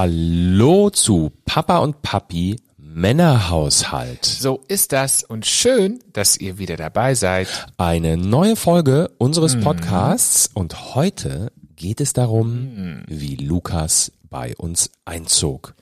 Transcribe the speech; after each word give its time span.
Hallo 0.00 0.90
zu 0.90 1.32
Papa 1.44 1.78
und 1.78 2.02
Papi 2.02 2.60
Männerhaushalt. 2.76 4.24
So 4.24 4.62
ist 4.68 4.92
das 4.92 5.24
und 5.24 5.44
schön, 5.44 5.98
dass 6.12 6.36
ihr 6.36 6.58
wieder 6.58 6.76
dabei 6.76 7.16
seid. 7.16 7.66
Eine 7.78 8.16
neue 8.16 8.54
Folge 8.54 9.10
unseres 9.18 9.58
Podcasts 9.58 10.48
und 10.54 10.94
heute 10.94 11.50
geht 11.74 12.00
es 12.00 12.12
darum, 12.12 13.02
wie 13.08 13.34
Lukas 13.34 14.12
bei 14.22 14.54
uns 14.54 14.92
einzog. 15.04 15.74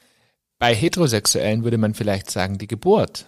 Bei 0.59 0.75
Heterosexuellen 0.75 1.62
würde 1.62 1.77
man 1.77 1.92
vielleicht 1.92 2.30
sagen 2.30 2.56
die 2.56 2.69
Geburt. 2.69 3.27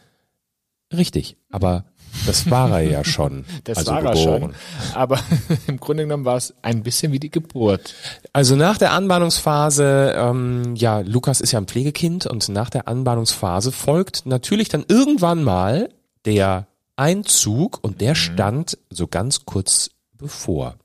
Richtig, 0.91 1.37
aber 1.51 1.85
das 2.27 2.51
war 2.51 2.71
er 2.71 2.81
ja 2.81 3.05
schon. 3.05 3.45
Das 3.65 3.79
also 3.79 3.93
war 3.93 4.03
geboren. 4.03 4.15
er 4.17 4.49
schon. 4.49 4.55
Aber 4.95 5.19
im 5.67 5.79
Grunde 5.79 6.05
genommen 6.05 6.25
war 6.25 6.37
es 6.37 6.55
ein 6.63 6.83
bisschen 6.83 7.13
wie 7.13 7.19
die 7.19 7.31
Geburt. 7.31 7.95
Also 8.33 8.57
nach 8.57 8.79
der 8.79 8.93
Anbahnungsphase, 8.93 10.15
ähm, 10.17 10.75
ja, 10.77 11.01
Lukas 11.01 11.41
ist 11.41 11.53
ja 11.53 11.61
ein 11.61 11.67
Pflegekind 11.67 12.27
und 12.27 12.49
nach 12.49 12.71
der 12.71 12.89
Anbahnungsphase 12.89 13.73
folgt 13.73 14.27
natürlich 14.27 14.69
dann 14.69 14.85
irgendwann 14.89 15.43
mal 15.43 15.91
der 16.25 16.67
Einzug 16.97 17.79
und 17.83 18.01
der 18.01 18.15
stand 18.15 18.79
so 18.91 19.07
ganz 19.07 19.45
kurz 19.45 19.91
bevor. 20.13 20.77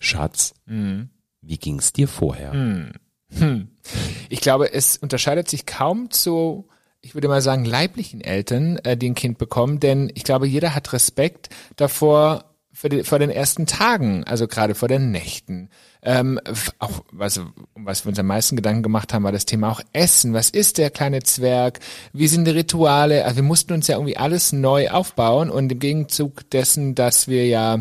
Schatz, 0.00 0.54
wie 0.66 1.58
ging's 1.58 1.92
dir 1.92 2.08
vorher? 2.08 2.52
Ich 4.28 4.40
glaube, 4.40 4.72
es 4.72 4.96
unterscheidet 4.96 5.48
sich 5.48 5.66
kaum 5.66 6.10
zu, 6.10 6.68
ich 7.00 7.14
würde 7.14 7.28
mal 7.28 7.42
sagen, 7.42 7.64
leiblichen 7.64 8.20
Eltern, 8.20 8.78
äh, 8.78 8.96
die 8.96 9.10
ein 9.10 9.14
Kind 9.14 9.38
bekommen, 9.38 9.80
denn 9.80 10.10
ich 10.14 10.24
glaube, 10.24 10.46
jeder 10.46 10.74
hat 10.74 10.92
Respekt 10.92 11.48
davor, 11.76 12.44
für 12.78 12.88
die, 12.88 13.02
vor 13.02 13.18
den 13.18 13.30
ersten 13.30 13.66
Tagen, 13.66 14.22
also 14.22 14.46
gerade 14.46 14.76
vor 14.76 14.86
den 14.86 15.10
Nächten. 15.10 15.68
Ähm, 16.00 16.38
auch 16.78 17.02
was, 17.10 17.40
was 17.74 18.04
wir 18.04 18.10
uns 18.10 18.18
am 18.20 18.26
meisten 18.26 18.54
Gedanken 18.54 18.84
gemacht 18.84 19.12
haben, 19.12 19.24
war 19.24 19.32
das 19.32 19.46
Thema 19.46 19.72
auch 19.72 19.80
Essen. 19.92 20.32
Was 20.32 20.48
ist 20.50 20.78
der 20.78 20.90
kleine 20.90 21.24
Zwerg? 21.24 21.80
Wie 22.12 22.28
sind 22.28 22.44
die 22.44 22.52
Rituale? 22.52 23.24
Also 23.24 23.36
wir 23.36 23.42
mussten 23.42 23.72
uns 23.72 23.88
ja 23.88 23.96
irgendwie 23.96 24.16
alles 24.16 24.52
neu 24.52 24.90
aufbauen 24.90 25.50
und 25.50 25.72
im 25.72 25.80
Gegenzug 25.80 26.48
dessen, 26.50 26.94
dass 26.94 27.26
wir 27.26 27.46
ja 27.48 27.80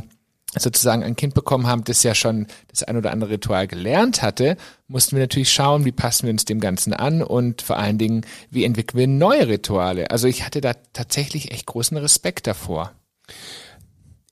sozusagen 0.59 1.03
ein 1.03 1.15
Kind 1.15 1.33
bekommen 1.33 1.67
haben, 1.67 1.83
das 1.83 2.03
ja 2.03 2.15
schon 2.15 2.47
das 2.67 2.83
ein 2.83 2.97
oder 2.97 3.11
andere 3.11 3.31
Ritual 3.31 3.67
gelernt 3.67 4.21
hatte, 4.21 4.57
mussten 4.87 5.15
wir 5.15 5.23
natürlich 5.23 5.51
schauen, 5.51 5.85
wie 5.85 5.91
passen 5.91 6.25
wir 6.27 6.31
uns 6.33 6.45
dem 6.45 6.59
Ganzen 6.59 6.93
an 6.93 7.21
und 7.23 7.61
vor 7.61 7.77
allen 7.77 7.97
Dingen, 7.97 8.25
wie 8.49 8.63
entwickeln 8.63 8.99
wir 8.99 9.07
neue 9.07 9.47
Rituale. 9.47 10.11
Also 10.11 10.27
ich 10.27 10.45
hatte 10.45 10.61
da 10.61 10.73
tatsächlich 10.93 11.51
echt 11.51 11.65
großen 11.65 11.97
Respekt 11.97 12.47
davor. 12.47 12.91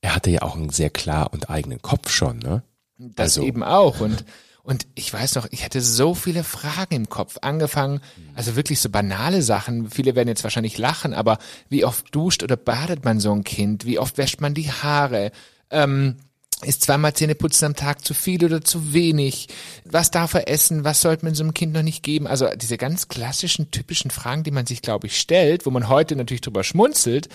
Er 0.02 0.16
hatte 0.16 0.30
ja 0.30 0.42
auch 0.44 0.56
einen 0.56 0.70
sehr 0.70 0.90
klar 0.90 1.32
und 1.34 1.50
eigenen 1.50 1.82
Kopf 1.82 2.10
schon, 2.12 2.40
ne? 2.40 2.64
Das 2.98 3.38
Also- 3.38 3.44
eben 3.44 3.64
auch. 3.64 4.00
Und, 4.00 4.24
und 4.64 4.88
ich 4.96 5.12
weiß 5.12 5.36
noch, 5.36 5.48
ich 5.52 5.66
hatte 5.66 5.82
so 5.82 6.14
viele 6.16 6.44
Fragen 6.44 6.96
im 6.96 7.10
Kopf. 7.10 7.38
Angefangen, 7.42 8.00
also 8.36 8.56
wirklich 8.56 8.80
so 8.80 8.90
banale 8.90 9.42
Sachen. 9.42 9.90
Viele 9.90 10.16
werden 10.16 10.28
jetzt 10.28 10.44
wahrscheinlich 10.44 10.78
lachen, 10.78 11.14
aber 11.14 11.40
wie 11.70 11.86
oft 11.86 12.14
duscht 12.14 12.44
oder 12.44 12.56
badet 12.56 13.04
man 13.04 13.20
so 13.20 13.32
ein 13.32 13.44
Kind? 13.44 13.86
Wie 13.86 14.00
oft 14.00 14.18
wäscht 14.18 14.42
man 14.42 14.54
die 14.54 14.72
Haare? 14.72 15.32
Ähm, 15.70 16.18
ist 16.64 16.84
zweimal 16.84 17.14
Zähneputzen 17.14 17.68
am 17.68 17.76
Tag 17.76 18.04
zu 18.06 18.14
viel 18.14 18.44
oder 18.44 18.62
zu 18.62 18.94
wenig? 18.94 19.48
Was 19.84 20.10
darf 20.10 20.34
er 20.34 20.48
essen? 20.48 20.84
Was 20.84 21.02
sollte 21.02 21.26
man 21.26 21.36
so 21.36 21.44
einem 21.44 21.54
Kind 21.54 21.74
noch 21.74 21.84
nicht 21.84 22.02
geben? 22.02 22.28
Also 22.28 22.48
diese 22.56 22.78
ganz 22.78 23.08
klassischen, 23.08 23.72
typischen 23.72 24.10
Fragen, 24.10 24.44
die 24.44 24.52
man 24.52 24.66
sich, 24.66 24.82
glaube 24.82 25.08
ich, 25.08 25.20
stellt, 25.20 25.66
wo 25.66 25.70
man 25.70 25.90
heute 25.90 26.16
natürlich 26.16 26.42
drüber 26.42 26.64
schmunzelt. 26.64 27.28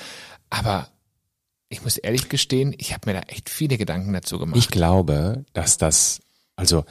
Aber 0.49 0.89
ich 1.69 1.83
muss 1.83 1.99
ehrlich 1.99 2.29
gestehen, 2.29 2.75
ich 2.79 2.93
habe 2.93 3.11
mir 3.11 3.21
da 3.21 3.27
echt 3.29 3.51
viele 3.51 3.79
Gedanken 3.79 4.13
dazu 4.13 4.39
gemacht. 4.39 4.59
Ich 4.59 4.69
glaube, 4.69 5.45
dass 5.53 5.77
das, 5.77 6.21
also 6.57 6.85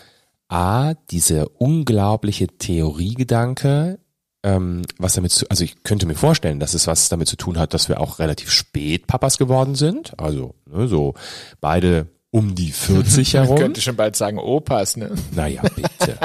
A, 0.47 0.94
diese 1.12 1.50
unglaubliche 1.50 2.47
Theoriegedanke, 2.47 4.00
ähm, 4.44 4.84
was 4.98 5.14
damit 5.14 5.32
zu, 5.32 5.50
also 5.50 5.64
ich 5.64 5.84
könnte 5.84 6.06
mir 6.06 6.16
vorstellen, 6.16 6.60
dass 6.60 6.74
es 6.74 6.88
was 6.88 7.10
damit 7.10 7.28
zu 7.28 7.36
tun 7.36 7.58
hat, 7.58 7.74
dass 7.74 7.90
wir 7.90 8.00
auch 8.00 8.20
relativ 8.20 8.52
spät 8.52 9.08
Papas 9.08 9.38
geworden 9.38 9.76
sind. 9.76 10.14
Also 10.18 10.56
ne, 10.66 10.88
so 10.88 11.14
beide 11.60 12.08
um 12.32 12.56
die 12.56 12.72
40 12.72 13.34
Man 13.34 13.44
herum. 13.44 13.58
könnte 13.58 13.82
schon 13.82 13.96
bald 13.96 14.16
sagen 14.16 14.40
Opas, 14.40 14.98
ne? 14.98 15.12
Naja, 15.36 15.62
bitte. 15.76 16.18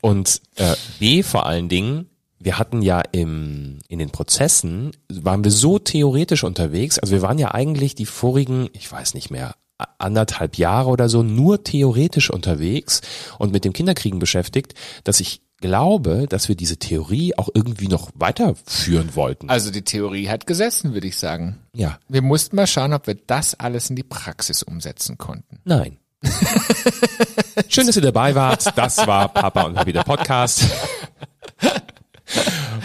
Und 0.00 0.40
äh, 0.56 0.74
B 0.98 1.22
vor 1.22 1.46
allen 1.46 1.68
Dingen, 1.68 2.08
wir 2.38 2.58
hatten 2.58 2.82
ja 2.82 3.02
im, 3.12 3.80
in 3.88 3.98
den 3.98 4.10
Prozessen, 4.10 4.92
waren 5.08 5.44
wir 5.44 5.50
so 5.50 5.78
theoretisch 5.78 6.44
unterwegs, 6.44 6.98
also 6.98 7.14
wir 7.14 7.22
waren 7.22 7.38
ja 7.38 7.52
eigentlich 7.52 7.94
die 7.94 8.06
vorigen, 8.06 8.68
ich 8.72 8.90
weiß 8.90 9.14
nicht 9.14 9.30
mehr, 9.30 9.54
anderthalb 9.98 10.56
Jahre 10.56 10.88
oder 10.90 11.08
so 11.08 11.22
nur 11.22 11.62
theoretisch 11.62 12.30
unterwegs 12.30 13.00
und 13.38 13.52
mit 13.52 13.64
dem 13.64 13.72
Kinderkriegen 13.72 14.18
beschäftigt, 14.18 14.74
dass 15.04 15.20
ich 15.20 15.40
glaube, 15.60 16.26
dass 16.28 16.48
wir 16.48 16.56
diese 16.56 16.76
Theorie 16.78 17.36
auch 17.36 17.48
irgendwie 17.54 17.88
noch 17.88 18.10
weiterführen 18.14 19.14
wollten. 19.14 19.50
Also 19.50 19.70
die 19.70 19.82
Theorie 19.82 20.28
hat 20.28 20.46
gesessen, 20.46 20.94
würde 20.94 21.06
ich 21.06 21.16
sagen. 21.18 21.58
Ja, 21.74 21.98
Wir 22.08 22.22
mussten 22.22 22.56
mal 22.56 22.66
schauen, 22.66 22.92
ob 22.92 23.06
wir 23.06 23.14
das 23.14 23.54
alles 23.54 23.90
in 23.90 23.96
die 23.96 24.02
Praxis 24.02 24.62
umsetzen 24.62 25.18
konnten. 25.18 25.60
nein. 25.64 25.98
Schön, 27.68 27.86
dass 27.86 27.94
ihr 27.94 28.02
dabei 28.02 28.34
wart. 28.34 28.76
Das 28.76 29.06
war 29.06 29.28
Papa 29.28 29.62
und 29.62 29.74
Papi 29.74 29.92
der 29.92 30.02
Podcast. 30.02 30.64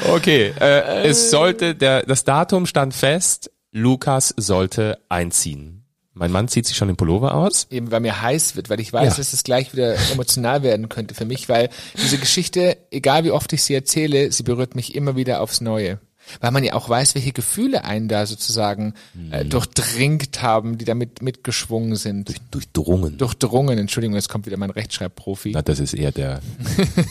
Okay, 0.08 0.54
äh, 0.60 1.08
es 1.08 1.32
sollte, 1.32 1.74
der, 1.74 2.04
das 2.04 2.24
Datum 2.26 2.68
stand 2.68 2.94
fest, 2.94 3.50
Lukas 3.72 4.34
sollte 4.38 5.00
einziehen. 5.10 5.83
Mein 6.16 6.32
Mann 6.32 6.48
zieht 6.48 6.68
sich 6.68 6.78
schon 6.78 6.90
den 6.90 6.98
Pullover 6.98 7.34
aus. 7.34 7.66
Eben 7.72 7.90
weil 7.92 8.00
mir 8.00 8.22
heiß 8.22 8.56
wird, 8.56 8.70
weil 8.70 8.80
ich 8.80 8.94
weiß, 8.94 9.14
Ja. 9.14 9.18
dass 9.18 9.34
es 9.34 9.44
gleich 9.44 9.74
wieder 9.74 9.96
emotional 10.12 10.62
werden 10.62 10.88
könnte 10.90 11.16
für 11.16 11.26
mich, 11.26 11.50
weil 11.50 11.70
diese 11.98 12.18
Geschichte, 12.20 12.78
egal 12.92 13.24
wie 13.24 13.32
oft 13.32 13.52
ich 13.54 13.64
sie 13.64 13.74
erzähle, 13.74 14.32
sie 14.32 14.44
berührt 14.44 14.76
mich 14.76 14.94
immer 14.96 15.16
wieder 15.16 15.42
aufs 15.42 15.60
Neue. 15.62 16.00
Weil 16.40 16.52
man 16.52 16.64
ja 16.64 16.74
auch 16.76 16.88
weiß, 16.88 17.16
welche 17.16 17.34
Gefühle 17.34 17.84
einen 17.84 18.08
da 18.08 18.26
sozusagen 18.26 18.94
äh, 19.32 19.44
durchdringt 19.44 20.42
haben, 20.42 20.78
die 20.78 20.86
damit 20.86 21.22
mitgeschwungen 21.22 21.98
sind. 21.98 22.34
Durchdrungen. 22.52 23.18
Durchdrungen, 23.18 23.78
Entschuldigung, 23.78 24.16
jetzt 24.16 24.30
kommt 24.30 24.46
wieder 24.46 24.56
mein 24.56 24.70
Rechtschreibprofi. 24.70 25.52
Na, 25.54 25.62
das 25.64 25.80
ist 25.82 25.94
eher 25.94 26.14
der, 26.14 26.40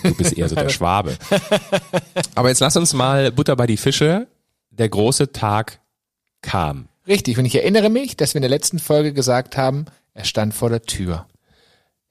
du 0.02 0.14
bist 0.14 0.38
eher 0.38 0.48
so 0.48 0.54
der 0.54 0.68
Schwabe. 0.70 1.18
Aber 2.34 2.48
jetzt 2.48 2.60
lass 2.60 2.76
uns 2.76 2.94
mal 2.94 3.30
Butter 3.32 3.54
bei 3.56 3.66
die 3.66 3.76
Fische. 3.76 4.28
Der 4.70 4.88
große 4.88 5.32
Tag 5.32 5.80
kam. 6.40 6.88
Richtig, 7.06 7.38
und 7.38 7.44
ich 7.44 7.54
erinnere 7.56 7.90
mich, 7.90 8.16
dass 8.16 8.34
wir 8.34 8.38
in 8.38 8.42
der 8.42 8.50
letzten 8.50 8.78
Folge 8.78 9.12
gesagt 9.12 9.56
haben, 9.56 9.86
er 10.14 10.24
stand 10.24 10.54
vor 10.54 10.70
der 10.70 10.82
Tür 10.82 11.26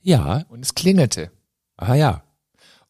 Ja, 0.01 0.43
und 0.49 0.63
es 0.65 0.75
klingelte. 0.75 1.31
ah 1.77 1.95
ja. 1.95 2.23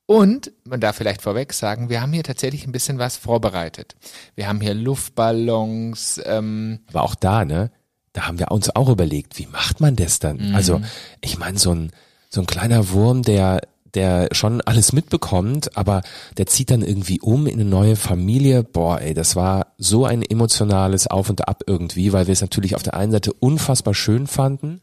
Und 0.08 0.52
man 0.66 0.82
darf 0.82 0.98
vielleicht 0.98 1.22
vorweg 1.22 1.54
sagen, 1.54 1.90
wir 1.90 2.02
haben 2.02 2.12
hier 2.12 2.24
tatsächlich 2.24 2.66
ein 2.68 2.74
bisschen 2.74 2.98
was 2.98 3.16
vorbereitet. 3.16 3.96
Wir 4.36 4.48
haben 4.48 4.60
hier 4.60 4.74
Luftballons, 4.74 6.20
ähm, 6.26 6.80
Aber 6.90 7.04
auch 7.04 7.16
da, 7.16 7.46
ne, 7.46 7.72
da 8.14 8.28
haben 8.28 8.40
wir 8.40 8.52
uns 8.52 8.76
auch 8.76 8.90
überlegt, 8.90 9.38
wie 9.40 9.48
macht 9.48 9.80
man 9.80 9.96
das 9.96 10.20
dann? 10.20 10.54
Also, 10.54 10.82
ich 11.22 11.38
meine, 11.38 11.58
so 11.58 11.74
ein, 11.74 11.92
so 12.30 12.42
ein 12.42 12.48
kleiner 12.48 12.90
Wurm, 12.90 13.22
der, 13.22 13.62
der 13.94 14.30
schon 14.32 14.62
alles 14.62 14.94
mitbekommt, 14.94 15.78
aber 15.78 16.02
der 16.38 16.48
zieht 16.48 16.72
dann 16.72 16.82
irgendwie 16.82 17.20
um 17.20 17.48
in 17.48 17.60
eine 17.60 17.66
neue 17.66 17.96
Familie. 17.96 18.64
Boah, 18.64 19.02
ey, 19.02 19.14
das 19.14 19.36
war 19.36 19.68
so 19.78 20.06
ein 20.06 20.22
emotionales 20.22 21.08
Auf 21.08 21.30
und 21.30 21.48
Ab 21.48 21.64
irgendwie, 21.68 22.14
weil 22.14 22.28
wir 22.28 22.34
es 22.34 22.42
natürlich 22.42 22.76
auf 22.76 22.84
der 22.84 22.96
einen 22.96 23.12
Seite 23.12 23.34
unfassbar 23.34 23.94
schön 23.94 24.28
fanden 24.28 24.82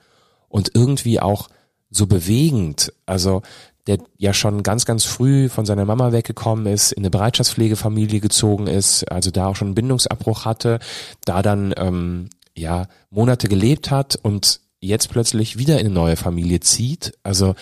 und 0.48 0.72
irgendwie 0.74 1.20
auch 1.20 1.48
so 1.90 2.06
bewegend. 2.06 2.92
Also, 3.06 3.42
der 3.86 3.98
ja 4.18 4.34
schon 4.34 4.62
ganz, 4.62 4.84
ganz 4.84 5.04
früh 5.04 5.48
von 5.48 5.64
seiner 5.64 5.86
Mama 5.86 6.12
weggekommen 6.12 6.66
ist, 6.66 6.92
in 6.92 7.02
eine 7.02 7.10
Bereitschaftspflegefamilie 7.10 8.20
gezogen 8.20 8.66
ist, 8.66 9.10
also 9.10 9.30
da 9.30 9.46
auch 9.46 9.56
schon 9.56 9.68
einen 9.68 9.74
Bindungsabbruch 9.74 10.44
hatte, 10.44 10.78
da 11.24 11.40
dann 11.40 11.72
ähm, 11.78 12.28
ja 12.54 12.86
Monate 13.10 13.48
gelebt 13.48 13.90
hat 13.90 14.18
und 14.20 14.60
jetzt 14.80 15.08
plötzlich 15.08 15.56
wieder 15.56 15.80
in 15.80 15.86
eine 15.86 15.94
neue 15.94 16.16
Familie 16.16 16.60
zieht. 16.60 17.14
Also 17.22 17.54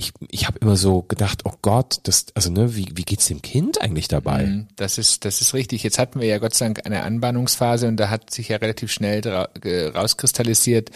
ich, 0.00 0.12
ich 0.30 0.46
habe 0.46 0.58
immer 0.60 0.76
so 0.76 1.02
gedacht, 1.02 1.42
oh 1.44 1.52
Gott, 1.60 2.00
das, 2.04 2.26
also 2.34 2.50
ne, 2.50 2.74
wie, 2.74 2.88
wie 2.94 3.02
geht's 3.02 3.26
dem 3.26 3.42
Kind 3.42 3.82
eigentlich 3.82 4.08
dabei? 4.08 4.46
Mhm. 4.46 4.66
Das 4.76 4.96
ist, 4.96 5.26
das 5.26 5.42
ist 5.42 5.52
richtig. 5.52 5.82
Jetzt 5.82 5.98
hatten 5.98 6.20
wir 6.20 6.26
ja 6.26 6.38
Gott 6.38 6.54
sei 6.54 6.66
Dank 6.66 6.86
eine 6.86 7.02
Anbahnungsphase 7.02 7.86
und 7.86 7.98
da 7.98 8.08
hat 8.08 8.30
sich 8.30 8.48
ja 8.48 8.56
relativ 8.56 8.90
schnell 8.90 9.20
rauskristallisiert, 9.94 10.90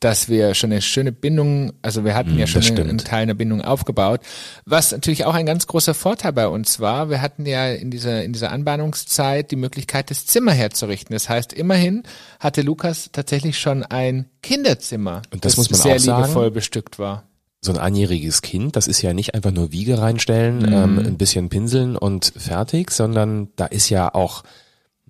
dass 0.00 0.28
wir 0.28 0.54
schon 0.54 0.72
eine 0.72 0.82
schöne 0.82 1.10
Bindung, 1.10 1.72
also 1.80 2.04
wir 2.04 2.14
hatten 2.14 2.38
ja 2.38 2.46
schon 2.46 2.60
das 2.60 2.70
eine, 2.70 2.76
stimmt. 2.76 2.90
einen 2.90 2.98
Teil 2.98 3.22
einer 3.22 3.34
Bindung 3.34 3.62
aufgebaut. 3.62 4.20
Was 4.66 4.92
natürlich 4.92 5.24
auch 5.24 5.34
ein 5.34 5.46
ganz 5.46 5.66
großer 5.66 5.94
Vorteil 5.94 6.34
bei 6.34 6.46
uns 6.46 6.80
war, 6.80 7.08
wir 7.08 7.22
hatten 7.22 7.46
ja 7.46 7.68
in 7.70 7.90
dieser, 7.90 8.22
in 8.22 8.34
dieser 8.34 8.52
Anbahnungszeit 8.52 9.50
die 9.50 9.56
Möglichkeit, 9.56 10.10
das 10.10 10.26
Zimmer 10.26 10.52
herzurichten. 10.52 11.14
Das 11.14 11.28
heißt, 11.28 11.54
immerhin 11.54 12.02
hatte 12.38 12.60
Lukas 12.60 13.08
tatsächlich 13.12 13.58
schon 13.58 13.84
ein 13.84 14.26
Kinderzimmer, 14.42 15.22
Und 15.30 15.44
das 15.44 15.56
muss 15.56 15.70
man 15.70 15.80
sehr 15.80 15.94
auch 15.96 15.98
sagen. 15.98 16.22
liebevoll 16.22 16.50
bestückt 16.50 16.98
war. 16.98 17.24
So 17.60 17.72
ein 17.72 17.78
einjähriges 17.78 18.42
Kind, 18.42 18.76
das 18.76 18.86
ist 18.86 19.02
ja 19.02 19.12
nicht 19.12 19.34
einfach 19.34 19.50
nur 19.50 19.70
Wiege 19.70 19.98
reinstellen, 19.98 20.64
ähm, 20.72 20.98
ein 20.98 21.18
bisschen 21.18 21.50
pinseln 21.50 21.96
und 21.96 22.32
fertig, 22.36 22.90
sondern 22.90 23.48
da 23.56 23.66
ist 23.66 23.90
ja 23.90 24.14
auch, 24.14 24.44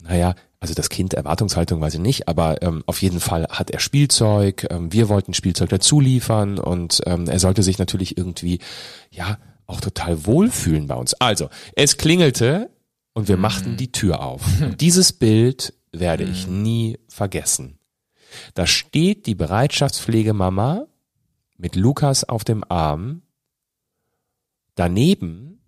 naja, 0.02 0.34
also 0.58 0.74
das 0.74 0.90
Kind 0.90 1.14
Erwartungshaltung 1.14 1.80
weiß 1.80 1.94
ich 1.94 2.00
nicht, 2.00 2.28
aber 2.28 2.60
ähm, 2.62 2.82
auf 2.86 3.00
jeden 3.02 3.20
Fall 3.20 3.46
hat 3.50 3.70
er 3.70 3.78
Spielzeug, 3.78 4.66
ähm, 4.68 4.92
wir 4.92 5.08
wollten 5.08 5.32
Spielzeug 5.32 5.70
dazu 5.70 6.00
liefern 6.00 6.58
und 6.58 7.00
ähm, 7.06 7.28
er 7.28 7.38
sollte 7.38 7.62
sich 7.62 7.78
natürlich 7.78 8.18
irgendwie, 8.18 8.58
ja, 9.10 9.38
auch 9.66 9.80
total 9.80 10.26
wohlfühlen 10.26 10.88
bei 10.88 10.96
uns. 10.96 11.14
Also, 11.14 11.48
es 11.76 11.96
klingelte 11.96 12.70
und 13.14 13.28
wir 13.28 13.36
machten 13.36 13.76
die 13.76 13.92
Tür 13.92 14.20
auf. 14.20 14.42
Und 14.60 14.80
dieses 14.80 15.12
Bild 15.12 15.72
werde 15.92 16.24
ich 16.24 16.46
nie 16.46 16.98
vergessen. 17.08 17.78
Da 18.54 18.66
steht 18.66 19.26
die 19.26 19.34
Bereitschaftspflegemama 19.34 20.86
mit 21.60 21.76
Lukas 21.76 22.24
auf 22.24 22.42
dem 22.42 22.64
Arm. 22.68 23.22
Daneben, 24.74 25.60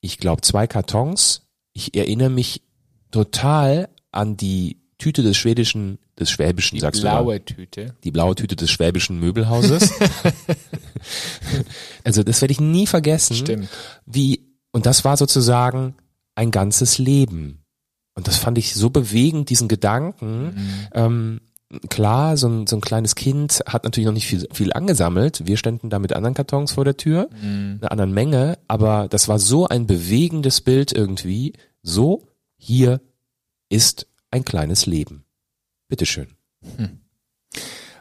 ich 0.00 0.18
glaube, 0.18 0.40
zwei 0.42 0.66
Kartons. 0.66 1.42
Ich 1.72 1.94
erinnere 1.94 2.30
mich 2.30 2.62
total 3.10 3.90
an 4.10 4.36
die 4.36 4.80
Tüte 4.98 5.22
des 5.22 5.36
schwedischen, 5.36 5.98
des 6.18 6.30
schwäbischen, 6.30 6.76
Die 6.76 6.80
sagst 6.80 7.02
du 7.02 7.06
blaue 7.06 7.34
mal, 7.34 7.40
Tüte. 7.40 7.94
die 8.02 8.10
blaue 8.10 8.34
Tüte 8.34 8.56
des 8.56 8.70
schwäbischen 8.70 9.20
Möbelhauses. 9.20 9.92
also 12.04 12.22
das 12.22 12.40
werde 12.40 12.52
ich 12.52 12.60
nie 12.60 12.86
vergessen. 12.86 13.36
Stimmt. 13.36 13.68
Wie, 14.06 14.46
und 14.72 14.86
das 14.86 15.04
war 15.04 15.18
sozusagen 15.18 15.96
ein 16.34 16.50
ganzes 16.50 16.96
Leben. 16.96 17.62
Und 18.14 18.26
das 18.26 18.38
fand 18.38 18.56
ich 18.56 18.72
so 18.74 18.88
bewegend, 18.88 19.50
diesen 19.50 19.68
Gedanken. 19.68 20.88
Ähm, 20.94 21.42
klar, 21.88 22.36
so 22.36 22.48
ein, 22.48 22.66
so 22.66 22.76
ein 22.76 22.80
kleines 22.80 23.14
Kind 23.14 23.62
hat 23.66 23.84
natürlich 23.84 24.06
noch 24.06 24.12
nicht 24.12 24.26
viel, 24.26 24.46
viel 24.52 24.72
angesammelt. 24.72 25.46
Wir 25.46 25.56
ständen 25.56 25.90
da 25.90 25.98
mit 25.98 26.12
anderen 26.12 26.34
Kartons 26.34 26.72
vor 26.72 26.84
der 26.84 26.96
Tür, 26.96 27.28
einer 27.40 27.90
anderen 27.90 28.12
Menge, 28.12 28.58
aber 28.68 29.08
das 29.08 29.28
war 29.28 29.38
so 29.38 29.66
ein 29.66 29.86
bewegendes 29.86 30.60
Bild 30.60 30.92
irgendwie. 30.92 31.54
So, 31.82 32.28
hier 32.56 33.00
ist 33.68 34.06
ein 34.30 34.44
kleines 34.44 34.86
Leben. 34.86 35.24
Bitteschön. 35.88 36.28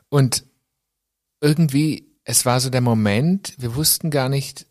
Und 0.09 0.45
irgendwie, 1.41 2.07
es 2.23 2.45
war 2.45 2.59
so 2.59 2.69
der 2.69 2.81
Moment, 2.81 3.53
wir 3.57 3.75
wussten 3.75 4.09
gar 4.09 4.29
nicht, 4.29 4.67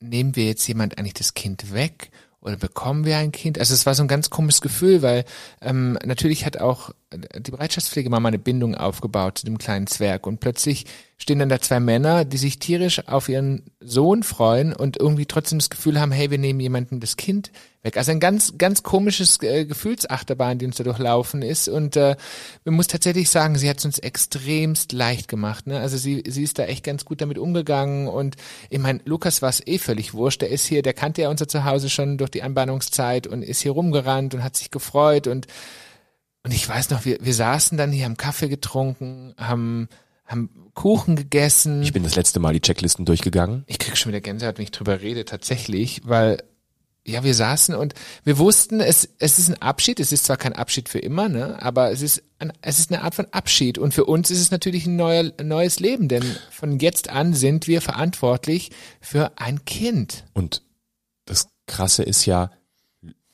nehmen 0.00 0.36
wir 0.36 0.46
jetzt 0.46 0.66
jemand 0.66 0.98
eigentlich 0.98 1.14
das 1.14 1.34
Kind 1.34 1.72
weg 1.72 2.10
oder 2.48 2.56
bekommen 2.56 3.04
wir 3.04 3.18
ein 3.18 3.30
Kind? 3.30 3.58
Also 3.58 3.74
es 3.74 3.86
war 3.86 3.94
so 3.94 4.02
ein 4.02 4.08
ganz 4.08 4.30
komisches 4.30 4.60
Gefühl, 4.60 5.02
weil 5.02 5.24
ähm, 5.60 5.98
natürlich 6.04 6.46
hat 6.46 6.58
auch 6.58 6.90
die 7.12 7.50
Bereitschaftspflegemama 7.50 8.28
eine 8.28 8.38
Bindung 8.38 8.74
aufgebaut 8.74 9.38
zu 9.38 9.46
dem 9.46 9.58
kleinen 9.58 9.86
Zwerg 9.86 10.26
und 10.26 10.40
plötzlich 10.40 10.86
stehen 11.18 11.38
dann 11.38 11.48
da 11.48 11.60
zwei 11.60 11.78
Männer, 11.78 12.24
die 12.24 12.36
sich 12.36 12.58
tierisch 12.58 13.06
auf 13.06 13.28
ihren 13.28 13.64
Sohn 13.80 14.22
freuen 14.22 14.72
und 14.72 14.96
irgendwie 14.96 15.26
trotzdem 15.26 15.58
das 15.58 15.70
Gefühl 15.70 16.00
haben, 16.00 16.12
hey, 16.12 16.30
wir 16.30 16.38
nehmen 16.38 16.60
jemandem 16.60 17.00
das 17.00 17.16
Kind 17.16 17.50
weg. 17.88 17.96
Also 17.96 18.12
ein 18.12 18.20
ganz, 18.20 18.54
ganz 18.58 18.82
komisches 18.82 19.42
äh, 19.42 19.64
Gefühlsachterbahn, 19.64 20.58
die 20.58 20.66
uns 20.66 20.76
da 20.76 20.84
durchlaufen 20.84 21.42
ist 21.42 21.68
und 21.68 21.96
äh, 21.96 22.16
man 22.64 22.74
muss 22.74 22.86
tatsächlich 22.86 23.30
sagen, 23.30 23.56
sie 23.56 23.68
hat 23.68 23.78
es 23.78 23.84
uns 23.84 23.98
extremst 23.98 24.92
leicht 24.92 25.28
gemacht. 25.28 25.66
Ne? 25.66 25.80
Also 25.80 25.96
sie, 25.96 26.22
sie 26.26 26.42
ist 26.42 26.58
da 26.58 26.64
echt 26.64 26.84
ganz 26.84 27.04
gut 27.04 27.20
damit 27.20 27.38
umgegangen 27.38 28.06
und 28.08 28.36
ich 28.70 28.78
meine, 28.78 29.00
Lukas 29.04 29.42
war 29.42 29.48
es 29.48 29.66
eh 29.66 29.78
völlig 29.78 30.14
wurscht. 30.14 30.42
Der 30.42 30.50
ist 30.50 30.66
hier, 30.66 30.82
der 30.82 30.94
kannte 30.94 31.22
ja 31.22 31.30
unser 31.30 31.48
Zuhause 31.48 31.88
schon 31.88 32.18
durch 32.18 32.30
die 32.30 32.42
Anbahnungszeit 32.42 33.26
und 33.26 33.42
ist 33.42 33.62
hier 33.62 33.72
rumgerannt 33.72 34.34
und 34.34 34.44
hat 34.44 34.56
sich 34.56 34.70
gefreut 34.70 35.26
und 35.26 35.46
und 36.44 36.54
ich 36.54 36.66
weiß 36.66 36.88
noch, 36.90 37.04
wir, 37.04 37.18
wir 37.20 37.34
saßen 37.34 37.76
dann 37.76 37.92
hier, 37.92 38.06
haben 38.06 38.16
Kaffee 38.16 38.48
getrunken, 38.48 39.34
haben, 39.36 39.88
haben 40.24 40.70
Kuchen 40.72 41.16
gegessen. 41.16 41.82
Ich 41.82 41.92
bin 41.92 42.04
das 42.04 42.16
letzte 42.16 42.40
Mal 42.40 42.54
die 42.54 42.60
Checklisten 42.60 43.04
durchgegangen. 43.04 43.64
Ich 43.66 43.78
krieg 43.78 43.96
schon 43.96 44.12
wieder 44.12 44.20
Gänsehaut, 44.20 44.56
wenn 44.56 44.62
ich 44.62 44.70
drüber 44.70 45.00
rede, 45.00 45.24
tatsächlich, 45.24 46.02
weil 46.04 46.42
ja, 47.08 47.24
wir 47.24 47.34
saßen 47.34 47.74
und 47.74 47.94
wir 48.24 48.38
wussten, 48.38 48.80
es, 48.80 49.08
es 49.18 49.38
ist 49.38 49.48
ein 49.48 49.62
Abschied. 49.62 49.98
Es 49.98 50.12
ist 50.12 50.24
zwar 50.24 50.36
kein 50.36 50.52
Abschied 50.52 50.88
für 50.88 50.98
immer, 50.98 51.28
ne, 51.28 51.60
aber 51.62 51.90
es 51.90 52.02
ist, 52.02 52.22
ein, 52.38 52.52
es 52.60 52.78
ist 52.78 52.92
eine 52.92 53.02
Art 53.02 53.14
von 53.14 53.26
Abschied. 53.30 53.78
Und 53.78 53.94
für 53.94 54.04
uns 54.04 54.30
ist 54.30 54.40
es 54.40 54.50
natürlich 54.50 54.86
ein, 54.86 54.96
neuer, 54.96 55.32
ein 55.36 55.48
neues 55.48 55.80
Leben, 55.80 56.08
denn 56.08 56.24
von 56.50 56.78
jetzt 56.78 57.08
an 57.10 57.34
sind 57.34 57.66
wir 57.66 57.80
verantwortlich 57.80 58.70
für 59.00 59.32
ein 59.36 59.64
Kind. 59.64 60.24
Und 60.34 60.62
das 61.24 61.48
Krasse 61.66 62.02
ist 62.02 62.26
ja, 62.26 62.50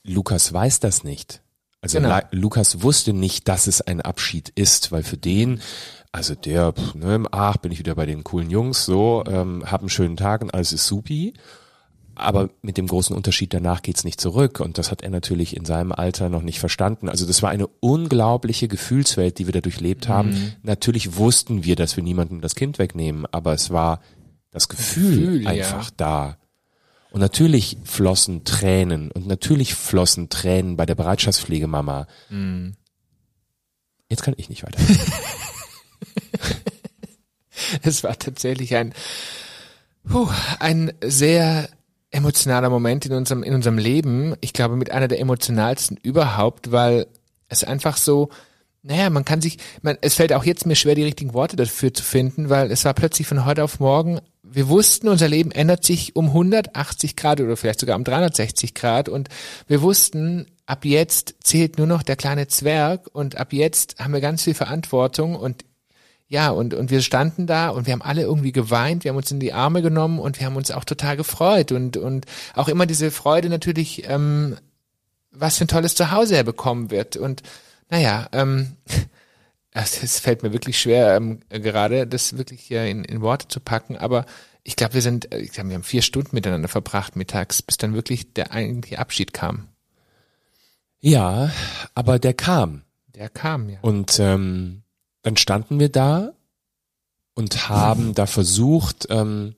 Lukas 0.04 0.52
weiß 0.52 0.80
das 0.80 1.02
nicht. 1.02 1.42
Also 1.80 2.00
Genau. 2.00 2.18
Lukas 2.30 2.82
wusste 2.82 3.12
nicht, 3.12 3.48
dass 3.48 3.66
es 3.66 3.82
ein 3.82 4.00
Abschied 4.00 4.50
ist, 4.50 4.90
weil 4.90 5.02
für 5.02 5.18
den, 5.18 5.60
also 6.12 6.34
der, 6.34 6.72
pff, 6.72 6.94
ne, 6.94 7.24
ach, 7.30 7.56
bin 7.58 7.72
ich 7.72 7.78
wieder 7.78 7.94
bei 7.94 8.06
den 8.06 8.24
coolen 8.24 8.50
Jungs, 8.50 8.84
so, 8.84 9.24
ähm, 9.26 9.64
hab 9.70 9.80
einen 9.80 9.90
schönen 9.90 10.16
Tag 10.16 10.42
und 10.42 10.54
alles 10.54 10.72
ist 10.72 10.86
supi. 10.86 11.34
Aber 12.16 12.50
mit 12.62 12.76
dem 12.76 12.86
großen 12.86 13.14
Unterschied 13.14 13.52
danach 13.52 13.82
geht's 13.82 14.04
nicht 14.04 14.20
zurück. 14.20 14.60
Und 14.60 14.78
das 14.78 14.90
hat 14.90 15.02
er 15.02 15.10
natürlich 15.10 15.56
in 15.56 15.64
seinem 15.64 15.92
Alter 15.92 16.28
noch 16.28 16.42
nicht 16.42 16.60
verstanden. 16.60 17.08
Also 17.08 17.26
das 17.26 17.42
war 17.42 17.50
eine 17.50 17.66
unglaubliche 17.80 18.68
Gefühlswelt, 18.68 19.38
die 19.38 19.46
wir 19.46 19.52
da 19.52 19.60
durchlebt 19.60 20.08
haben. 20.08 20.54
Natürlich 20.62 21.16
wussten 21.16 21.64
wir, 21.64 21.76
dass 21.76 21.96
wir 21.96 22.04
niemandem 22.04 22.40
das 22.40 22.54
Kind 22.54 22.78
wegnehmen, 22.78 23.26
aber 23.32 23.52
es 23.52 23.70
war 23.70 24.00
das 24.50 24.68
Gefühl, 24.68 25.40
Gefühl, 25.40 25.42
ja. 25.42 25.50
einfach 25.50 25.90
da. 25.90 26.38
Und 27.10 27.20
natürlich 27.20 27.78
flossen 27.84 28.44
Tränen 28.44 29.10
und 29.10 29.26
natürlich 29.26 29.74
flossen 29.74 30.28
Tränen 30.28 30.76
bei 30.76 30.86
der 30.86 30.94
Bereitschaftspflegemama. 30.94 32.06
Jetzt 34.08 34.22
kann 34.22 34.34
ich 34.36 34.48
nicht 34.48 34.64
weiter. 34.64 34.78
Es 37.82 38.04
war 38.04 38.18
tatsächlich 38.18 38.76
ein, 38.76 38.92
puh, 40.08 40.28
ein 40.58 40.92
sehr 41.02 41.68
emotionaler 42.14 42.70
Moment 42.70 43.06
in 43.06 43.12
unserem, 43.12 43.42
in 43.42 43.54
unserem 43.54 43.78
Leben. 43.78 44.34
Ich 44.40 44.52
glaube, 44.52 44.76
mit 44.76 44.90
einer 44.90 45.08
der 45.08 45.20
emotionalsten 45.20 45.96
überhaupt, 45.96 46.72
weil 46.72 47.06
es 47.48 47.64
einfach 47.64 47.96
so, 47.96 48.30
naja, 48.82 49.10
man 49.10 49.24
kann 49.24 49.40
sich, 49.40 49.58
man, 49.82 49.96
es 50.00 50.14
fällt 50.14 50.32
auch 50.32 50.44
jetzt 50.44 50.66
mir 50.66 50.76
schwer, 50.76 50.94
die 50.94 51.04
richtigen 51.04 51.34
Worte 51.34 51.56
dafür 51.56 51.92
zu 51.92 52.02
finden, 52.02 52.50
weil 52.50 52.70
es 52.70 52.84
war 52.84 52.94
plötzlich 52.94 53.26
von 53.26 53.44
heute 53.44 53.64
auf 53.64 53.80
morgen, 53.80 54.20
wir 54.42 54.68
wussten, 54.68 55.08
unser 55.08 55.26
Leben 55.26 55.50
ändert 55.50 55.84
sich 55.84 56.14
um 56.16 56.26
180 56.26 57.16
Grad 57.16 57.40
oder 57.40 57.56
vielleicht 57.56 57.80
sogar 57.80 57.96
um 57.96 58.04
360 58.04 58.74
Grad 58.74 59.08
und 59.08 59.28
wir 59.66 59.82
wussten, 59.82 60.46
ab 60.66 60.84
jetzt 60.84 61.34
zählt 61.42 61.78
nur 61.78 61.86
noch 61.86 62.02
der 62.02 62.16
kleine 62.16 62.46
Zwerg 62.46 63.08
und 63.12 63.36
ab 63.36 63.52
jetzt 63.52 63.98
haben 63.98 64.12
wir 64.12 64.20
ganz 64.20 64.44
viel 64.44 64.54
Verantwortung 64.54 65.34
und 65.34 65.64
ja, 66.34 66.50
und, 66.50 66.74
und 66.74 66.90
wir 66.90 67.00
standen 67.00 67.46
da 67.46 67.68
und 67.68 67.86
wir 67.86 67.92
haben 67.92 68.02
alle 68.02 68.22
irgendwie 68.22 68.50
geweint, 68.50 69.04
wir 69.04 69.10
haben 69.10 69.16
uns 69.16 69.30
in 69.30 69.38
die 69.38 69.52
Arme 69.52 69.82
genommen 69.82 70.18
und 70.18 70.40
wir 70.40 70.46
haben 70.46 70.56
uns 70.56 70.72
auch 70.72 70.82
total 70.82 71.16
gefreut 71.16 71.70
und, 71.70 71.96
und 71.96 72.26
auch 72.54 72.66
immer 72.66 72.86
diese 72.86 73.12
Freude 73.12 73.48
natürlich, 73.48 74.08
ähm, 74.10 74.56
was 75.30 75.58
für 75.58 75.64
ein 75.64 75.68
tolles 75.68 75.94
Zuhause 75.94 76.34
er 76.34 76.42
bekommen 76.42 76.90
wird. 76.90 77.16
Und 77.16 77.44
naja, 77.88 78.26
ähm, 78.32 78.72
es, 79.70 80.18
fällt 80.18 80.42
mir 80.42 80.52
wirklich 80.52 80.76
schwer, 80.76 81.14
ähm, 81.14 81.38
gerade 81.50 82.04
das 82.04 82.36
wirklich 82.36 82.62
hier 82.62 82.84
in, 82.84 83.04
in 83.04 83.20
Worte 83.20 83.46
zu 83.46 83.60
packen, 83.60 83.96
aber 83.96 84.26
ich 84.64 84.74
glaube, 84.74 84.94
wir 84.94 85.02
sind, 85.02 85.32
äh, 85.32 85.38
ich 85.38 85.52
glaube, 85.52 85.68
wir 85.68 85.76
haben 85.76 85.84
vier 85.84 86.02
Stunden 86.02 86.34
miteinander 86.34 86.66
verbracht 86.66 87.14
mittags, 87.14 87.62
bis 87.62 87.76
dann 87.76 87.94
wirklich 87.94 88.32
der 88.32 88.50
eigentliche 88.50 88.98
Abschied 88.98 89.32
kam. 89.32 89.68
Ja, 90.98 91.52
aber 91.94 92.18
der 92.18 92.34
kam. 92.34 92.82
Der 93.14 93.28
kam, 93.28 93.68
ja. 93.68 93.78
Und 93.82 94.18
ähm, 94.18 94.82
dann 95.24 95.36
standen 95.36 95.80
wir 95.80 95.88
da 95.88 96.32
und 97.34 97.68
haben 97.68 98.14
da 98.14 98.26
versucht, 98.26 99.08
ähm, 99.10 99.56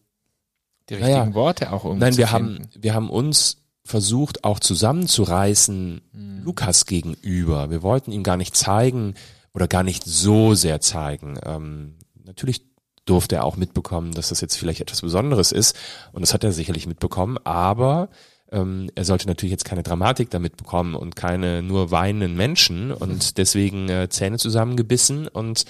Die 0.88 0.94
richtigen 0.94 1.18
naja. 1.18 1.34
Worte 1.34 1.72
auch 1.72 1.84
irgendwie 1.84 2.04
nein, 2.04 2.16
wir 2.16 2.30
haben, 2.30 2.68
wir 2.74 2.94
haben 2.94 3.10
uns 3.10 3.58
versucht 3.84 4.44
auch 4.44 4.58
zusammenzureißen 4.58 6.00
Lukas 6.42 6.86
gegenüber. 6.86 7.70
Wir 7.70 7.82
wollten 7.82 8.12
ihm 8.12 8.22
gar 8.22 8.36
nicht 8.36 8.56
zeigen 8.56 9.14
oder 9.52 9.68
gar 9.68 9.82
nicht 9.82 10.04
so 10.04 10.54
sehr 10.54 10.80
zeigen. 10.80 11.38
Ähm, 11.44 11.96
natürlich 12.24 12.62
durfte 13.04 13.36
er 13.36 13.44
auch 13.44 13.56
mitbekommen, 13.56 14.12
dass 14.12 14.30
das 14.30 14.40
jetzt 14.40 14.56
vielleicht 14.56 14.80
etwas 14.80 15.02
Besonderes 15.02 15.52
ist 15.52 15.76
und 16.12 16.22
das 16.22 16.34
hat 16.34 16.44
er 16.44 16.52
sicherlich 16.52 16.86
mitbekommen, 16.86 17.38
aber 17.44 18.08
ähm, 18.52 18.90
er 18.94 19.04
sollte 19.04 19.26
natürlich 19.26 19.50
jetzt 19.50 19.64
keine 19.64 19.82
Dramatik 19.82 20.30
damit 20.30 20.56
bekommen 20.56 20.94
und 20.94 21.16
keine 21.16 21.62
nur 21.62 21.90
weinenden 21.90 22.36
Menschen 22.36 22.92
und 22.92 23.38
deswegen 23.38 23.88
äh, 23.88 24.08
Zähne 24.08 24.38
zusammengebissen 24.38 25.28
und 25.28 25.64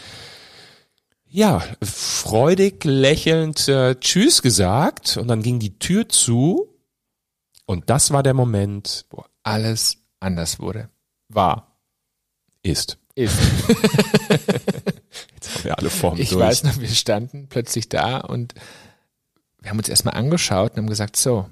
ja, 1.28 1.62
freudig 1.83 2.85
lächelnd 2.85 3.68
äh, 3.68 3.97
Tschüss 3.97 4.42
gesagt 4.42 5.16
und 5.16 5.28
dann 5.28 5.42
ging 5.42 5.59
die 5.59 5.78
Tür 5.78 6.09
zu 6.09 6.68
und 7.66 7.90
das 7.90 8.12
war 8.12 8.23
der 8.23 8.35
Moment, 8.35 9.06
wo 9.11 9.25
alles 9.42 9.97
anders 10.21 10.61
wurde. 10.61 10.88
War. 11.28 11.76
ist. 12.62 12.99
Ist. 13.14 13.37
Jetzt 15.35 15.54
haben 15.54 15.64
wir 15.64 15.78
alle 15.78 15.90
Formen 15.90 16.21
Ich 16.21 16.28
durch. 16.30 16.40
weiß 16.40 16.64
noch, 16.64 16.78
wir 16.78 16.88
standen 16.88 17.49
plötzlich 17.49 17.88
da 17.88 18.18
und 18.18 18.54
wir 19.61 19.71
haben 19.71 19.78
uns 19.78 19.88
erstmal 19.88 20.14
angeschaut 20.14 20.73
und 20.73 20.78
haben 20.78 20.88
gesagt, 20.88 21.16
so, 21.16 21.49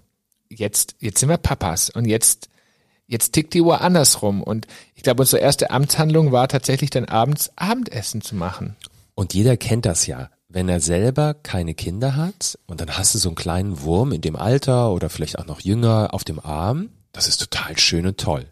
jetzt, 0.56 0.96
jetzt 1.00 1.20
sind 1.20 1.28
wir 1.28 1.37
Papas 1.37 1.90
und 1.90 2.06
jetzt, 2.06 2.49
jetzt 3.06 3.32
tickt 3.32 3.54
die 3.54 3.62
Uhr 3.62 3.80
andersrum. 3.80 4.42
Und 4.42 4.66
ich 4.94 5.02
glaube, 5.02 5.23
unsere 5.23 5.42
erste 5.42 5.70
Amtshandlung 5.70 6.32
war 6.32 6.49
tatsächlich 6.49 6.90
dann 6.90 7.04
abends 7.04 7.50
Abendessen 7.56 8.20
zu 8.20 8.34
machen. 8.34 8.76
Und 9.14 9.34
jeder 9.34 9.56
kennt 9.56 9.87
das 9.87 10.06
ja. 10.06 10.30
Wenn 10.49 10.68
er 10.68 10.80
selber 10.80 11.34
keine 11.34 11.75
Kinder 11.75 12.16
hat 12.16 12.58
und 12.66 12.80
dann 12.80 12.96
hast 12.96 13.14
du 13.14 13.18
so 13.18 13.28
einen 13.28 13.37
kleinen 13.37 13.82
Wurm 13.82 14.12
in 14.12 14.20
dem 14.20 14.37
Alter 14.37 14.92
oder 14.92 15.11
vielleicht 15.11 15.38
auch 15.38 15.46
noch 15.46 15.61
jünger 15.61 16.11
auf 16.12 16.23
dem 16.23 16.38
Arm, 16.38 16.90
das 17.12 17.28
ist 17.28 17.38
total 17.38 17.76
schön 17.78 18.06
und 18.06 18.18
toll. 18.18 18.46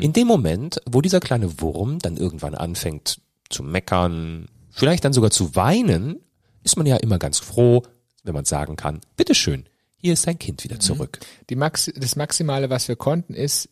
In 0.00 0.12
dem 0.12 0.26
Moment, 0.26 0.80
wo 0.84 1.00
dieser 1.00 1.20
kleine 1.20 1.60
Wurm 1.60 1.98
dann 1.98 2.16
irgendwann 2.16 2.54
anfängt 2.54 3.20
zu 3.48 3.62
meckern, 3.62 4.46
vielleicht 4.70 5.04
dann 5.04 5.12
sogar 5.12 5.30
zu 5.30 5.56
weinen, 5.56 6.20
ist 6.62 6.76
man 6.76 6.86
ja 6.86 6.96
immer 6.96 7.18
ganz 7.18 7.38
froh, 7.38 7.82
wenn 8.22 8.34
man 8.34 8.44
sagen 8.44 8.76
kann, 8.76 9.00
bitteschön, 9.16 9.64
hier 10.02 10.12
ist 10.12 10.26
dein 10.26 10.38
Kind 10.38 10.64
wieder 10.64 10.80
zurück. 10.80 11.20
Die 11.48 11.56
Max 11.56 11.90
das 11.94 12.16
Maximale, 12.16 12.68
was 12.68 12.88
wir 12.88 12.96
konnten, 12.96 13.34
ist, 13.34 13.68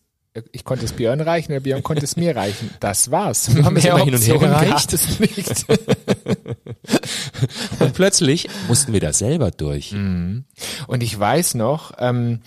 ich 0.53 0.65
konnte 0.65 0.85
es 0.85 0.93
Björn 0.93 1.21
reichen 1.21 1.51
oder 1.51 1.61
Björn 1.61 1.83
konnte 1.83 2.05
es 2.05 2.17
mir 2.17 2.37
reichen. 2.37 2.71
Das 2.79 3.11
war's. 3.11 3.53
Wir 3.55 3.65
haben 3.65 3.75
Mehr 3.75 3.99
hin 3.99 4.15
und 4.15 4.21
her 4.21 4.39
gereicht. 4.39 4.93
es 4.93 5.19
nicht. 5.19 5.67
Und 7.81 7.95
plötzlich 7.95 8.49
mussten 8.69 8.93
wir 8.93 9.01
das 9.01 9.19
selber 9.19 9.51
durch. 9.51 9.93
Und 9.93 11.03
ich 11.03 11.19
weiß 11.19 11.55
noch, 11.55 11.93
ähm, 11.99 12.41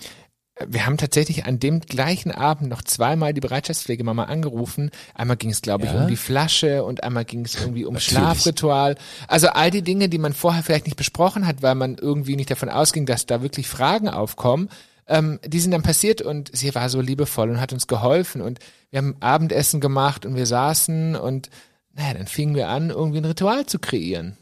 wir 0.68 0.86
haben 0.86 0.96
tatsächlich 0.98 1.46
an 1.46 1.58
dem 1.58 1.80
gleichen 1.80 2.30
Abend 2.30 2.68
noch 2.68 2.82
zweimal 2.82 3.34
die 3.34 3.40
Bereitschaftspflegemama 3.40 4.24
angerufen. 4.24 4.90
Einmal 5.14 5.36
ging 5.36 5.50
es, 5.50 5.62
glaube 5.62 5.86
ich, 5.86 5.92
Ja? 5.92 6.02
um 6.02 6.08
die 6.08 6.16
Flasche 6.16 6.84
und 6.84 7.02
einmal 7.02 7.24
ging 7.24 7.44
es 7.44 7.56
irgendwie 7.60 7.84
um 7.84 7.94
Natürlich. 7.94 8.18
Schlafritual. 8.18 8.96
Also 9.26 9.48
all 9.48 9.70
die 9.72 9.82
Dinge, 9.82 10.08
die 10.08 10.18
man 10.18 10.32
vorher 10.32 10.62
vielleicht 10.62 10.84
nicht 10.86 10.96
besprochen 10.96 11.46
hat, 11.46 11.62
weil 11.62 11.74
man 11.74 11.96
irgendwie 11.96 12.36
nicht 12.36 12.50
davon 12.50 12.68
ausging, 12.68 13.04
dass 13.04 13.26
da 13.26 13.42
wirklich 13.42 13.66
Fragen 13.66 14.08
aufkommen. 14.08 14.68
Ähm, 15.08 15.40
die 15.44 15.60
sind 15.60 15.72
dann 15.72 15.82
passiert 15.82 16.22
und 16.22 16.50
sie 16.56 16.74
war 16.74 16.88
so 16.88 17.00
liebevoll 17.00 17.50
und 17.50 17.60
hat 17.60 17.72
uns 17.72 17.86
geholfen 17.88 18.40
und 18.40 18.58
wir 18.90 18.98
haben 18.98 19.16
Abendessen 19.20 19.80
gemacht 19.80 20.24
und 20.24 20.34
wir 20.36 20.46
saßen 20.46 21.16
und 21.16 21.50
naja, 21.92 22.14
dann 22.14 22.26
fingen 22.26 22.54
wir 22.54 22.68
an, 22.68 22.90
irgendwie 22.90 23.18
ein 23.18 23.24
Ritual 23.24 23.66
zu 23.66 23.78
kreieren. 23.78 24.38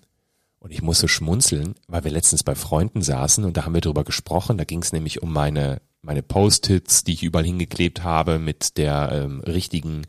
Und 0.61 0.71
ich 0.73 0.81
musste 0.83 1.09
schmunzeln, 1.09 1.75
weil 1.89 2.05
wir 2.05 2.13
letztens 2.13 2.45
bei 2.45 2.55
Freunden 2.55 3.03
saßen 3.03 3.45
und 3.45 3.57
da 3.57 3.65
haben 3.65 3.75
wir 3.75 3.81
drüber 3.81 4.05
gesprochen. 4.05 4.57
Da 4.57 4.65
ging 4.65 4.81
es 4.83 4.93
nämlich 4.93 5.21
um 5.21 5.33
meine, 5.33 5.81
meine 6.05 6.23
Post-its, 6.23 7.05
die 7.05 7.13
ich 7.13 7.23
überall 7.23 7.45
hingeklebt 7.45 8.03
habe 8.03 8.41
mit 8.41 8.77
der 8.77 9.11
ähm, 9.13 9.41
richtigen 9.41 10.03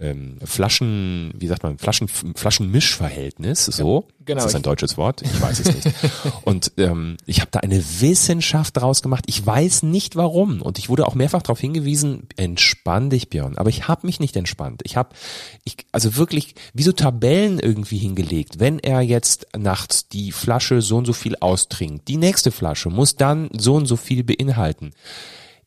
ähm, 0.00 0.38
Flaschen, 0.42 1.32
wie 1.36 1.46
sagt 1.46 1.62
man, 1.62 1.78
Flaschen, 1.78 2.08
Flaschenmischverhältnis, 2.08 3.66
so. 3.66 4.08
genau. 4.24 4.38
Ist 4.38 4.46
das 4.46 4.54
ein 4.54 4.62
deutsches 4.62 4.96
Wort? 4.96 5.20
Ich 5.22 5.40
weiß 5.40 5.60
es 5.60 5.74
nicht. 5.74 5.94
und 6.44 6.72
ähm, 6.78 7.18
ich 7.26 7.40
habe 7.40 7.50
da 7.50 7.60
eine 7.60 7.82
Wissenschaft 8.00 8.78
draus 8.78 9.02
gemacht. 9.02 9.24
Ich 9.26 9.44
weiß 9.44 9.82
nicht 9.82 10.16
warum. 10.16 10.62
Und 10.62 10.78
ich 10.78 10.88
wurde 10.88 11.06
auch 11.06 11.14
mehrfach 11.14 11.42
darauf 11.42 11.60
hingewiesen, 11.60 12.28
entspann 12.36 13.10
dich, 13.10 13.28
Björn. 13.28 13.58
Aber 13.58 13.68
ich 13.68 13.88
habe 13.88 14.06
mich 14.06 14.20
nicht 14.20 14.36
entspannt. 14.36 14.80
Ich 14.84 14.96
habe, 14.96 15.10
ich, 15.64 15.76
also 15.92 16.16
wirklich, 16.16 16.54
wie 16.72 16.82
so 16.82 16.92
Tabellen 16.92 17.58
irgendwie 17.58 17.98
hingelegt. 17.98 18.58
Wenn 18.58 18.78
er 18.78 19.02
jetzt 19.02 19.48
nachts 19.56 20.08
die 20.08 20.32
Flasche 20.32 20.80
so 20.80 20.96
und 20.96 21.04
so 21.04 21.12
viel 21.12 21.36
austrinkt, 21.40 22.08
die 22.08 22.16
nächste 22.16 22.50
Flasche 22.50 22.88
muss 22.88 23.16
dann 23.16 23.50
so 23.56 23.74
und 23.74 23.86
so 23.86 23.96
viel 23.96 24.24
beinhalten. 24.24 24.92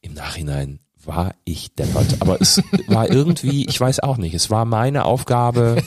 Im 0.01 0.13
Nachhinein 0.13 0.79
war 1.05 1.35
ich 1.45 1.73
deppert. 1.75 2.21
Aber 2.21 2.39
es 2.41 2.61
war 2.87 3.09
irgendwie, 3.09 3.65
ich 3.65 3.79
weiß 3.79 4.01
auch 4.01 4.17
nicht, 4.17 4.33
es 4.33 4.49
war 4.49 4.65
meine 4.65 5.05
Aufgabe, 5.05 5.83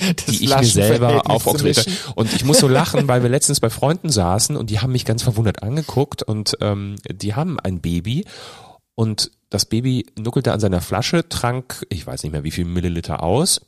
die 0.28 0.44
ich 0.44 0.56
mir 0.56 0.64
selber 0.64 1.30
aufoktroyiert 1.30 1.78
habe. 1.78 1.90
Und 2.14 2.32
ich 2.34 2.44
muss 2.44 2.58
so 2.58 2.68
lachen, 2.68 3.08
weil 3.08 3.22
wir 3.22 3.30
letztens 3.30 3.60
bei 3.60 3.70
Freunden 3.70 4.10
saßen 4.10 4.56
und 4.56 4.70
die 4.70 4.80
haben 4.80 4.92
mich 4.92 5.04
ganz 5.04 5.22
verwundert 5.22 5.62
angeguckt 5.62 6.22
und 6.22 6.56
ähm, 6.60 6.96
die 7.10 7.34
haben 7.34 7.60
ein 7.60 7.80
Baby 7.80 8.24
und 8.94 9.30
das 9.50 9.66
Baby 9.66 10.06
nuckelte 10.18 10.52
an 10.52 10.60
seiner 10.60 10.80
Flasche, 10.80 11.28
trank, 11.28 11.86
ich 11.90 12.06
weiß 12.06 12.22
nicht 12.22 12.32
mehr 12.32 12.44
wie 12.44 12.50
viel 12.50 12.64
Milliliter 12.64 13.22
aus 13.22 13.60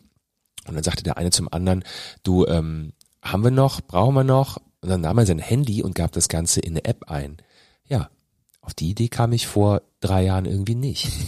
und 0.67 0.75
dann 0.75 0.85
sagte 0.85 1.03
der 1.03 1.19
eine 1.19 1.31
zum 1.31 1.53
anderen, 1.53 1.85
du, 2.23 2.47
ähm, 2.47 2.93
haben 3.23 3.45
wir 3.45 3.51
noch, 3.51 3.81
brauchen 3.81 4.15
wir 4.15 4.25
noch? 4.25 4.59
Und 4.81 4.91
dann 4.91 5.01
nahm 5.01 5.19
er 5.19 5.27
sein 5.27 5.39
Handy 5.39 5.83
und 5.83 5.95
gab 5.95 6.13
das 6.13 6.29
Ganze 6.29 6.61
in 6.61 6.73
eine 6.73 6.85
App 6.85 7.11
ein. 7.11 7.39
Ja, 7.87 8.11
auf 8.65 8.75
die 8.75 8.91
Idee 8.91 9.09
kam 9.09 9.33
ich 9.33 9.47
vor 9.47 9.83
drei 10.01 10.25
Jahren 10.25 10.45
irgendwie 10.47 10.75
nicht. 10.75 11.09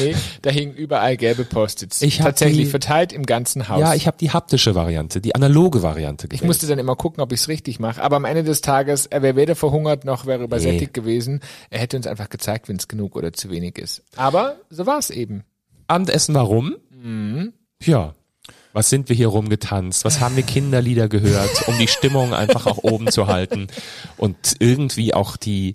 Nee, 0.00 0.16
da 0.42 0.50
hingen 0.50 0.74
überall 0.74 1.16
gelbe 1.16 1.44
Post-its. 1.44 2.02
Ich 2.02 2.18
Tatsächlich 2.18 2.64
die- 2.64 2.70
verteilt 2.70 3.12
im 3.12 3.24
ganzen 3.24 3.68
Haus. 3.68 3.78
Ja, 3.80 3.94
ich 3.94 4.08
habe 4.08 4.16
die 4.18 4.30
haptische 4.32 4.74
Variante, 4.74 5.20
die 5.20 5.36
analoge 5.36 5.80
Variante 5.84 6.26
Ich 6.26 6.30
gewählt. 6.30 6.46
musste 6.48 6.66
dann 6.66 6.80
immer 6.80 6.96
gucken, 6.96 7.22
ob 7.22 7.30
ich 7.32 7.40
es 7.42 7.46
richtig 7.48 7.78
mache. 7.78 8.02
Aber 8.02 8.16
am 8.16 8.24
Ende 8.24 8.42
des 8.42 8.62
Tages, 8.62 9.06
er 9.06 9.22
wäre 9.22 9.36
weder 9.36 9.54
verhungert 9.54 10.04
noch 10.04 10.26
wäre 10.26 10.42
übersättigt 10.42 10.96
Nee. 10.96 11.00
gewesen. 11.02 11.40
Er 11.68 11.78
hätte 11.78 11.96
uns 11.96 12.08
einfach 12.08 12.28
gezeigt, 12.30 12.68
wenn 12.68 12.76
es 12.76 12.88
genug 12.88 13.14
oder 13.14 13.32
zu 13.32 13.48
wenig 13.48 13.78
ist. 13.78 14.02
Aber 14.16 14.56
so 14.70 14.86
war 14.86 14.98
es 14.98 15.10
eben. 15.10 15.44
Abendessen 15.86 16.34
warum? 16.34 16.74
Ja. 17.80 18.14
Was 18.72 18.88
sind 18.88 19.08
wir 19.08 19.16
hier 19.16 19.28
rumgetanzt? 19.28 20.04
Was 20.04 20.20
haben 20.20 20.36
wir 20.36 20.42
Kinderlieder 20.42 21.08
gehört, 21.08 21.66
um 21.68 21.78
die 21.78 21.88
Stimmung 21.88 22.34
einfach 22.34 22.66
auch 22.66 22.78
oben 22.78 23.10
zu 23.10 23.26
halten 23.26 23.66
und 24.16 24.56
irgendwie 24.60 25.12
auch 25.14 25.36
die, 25.36 25.74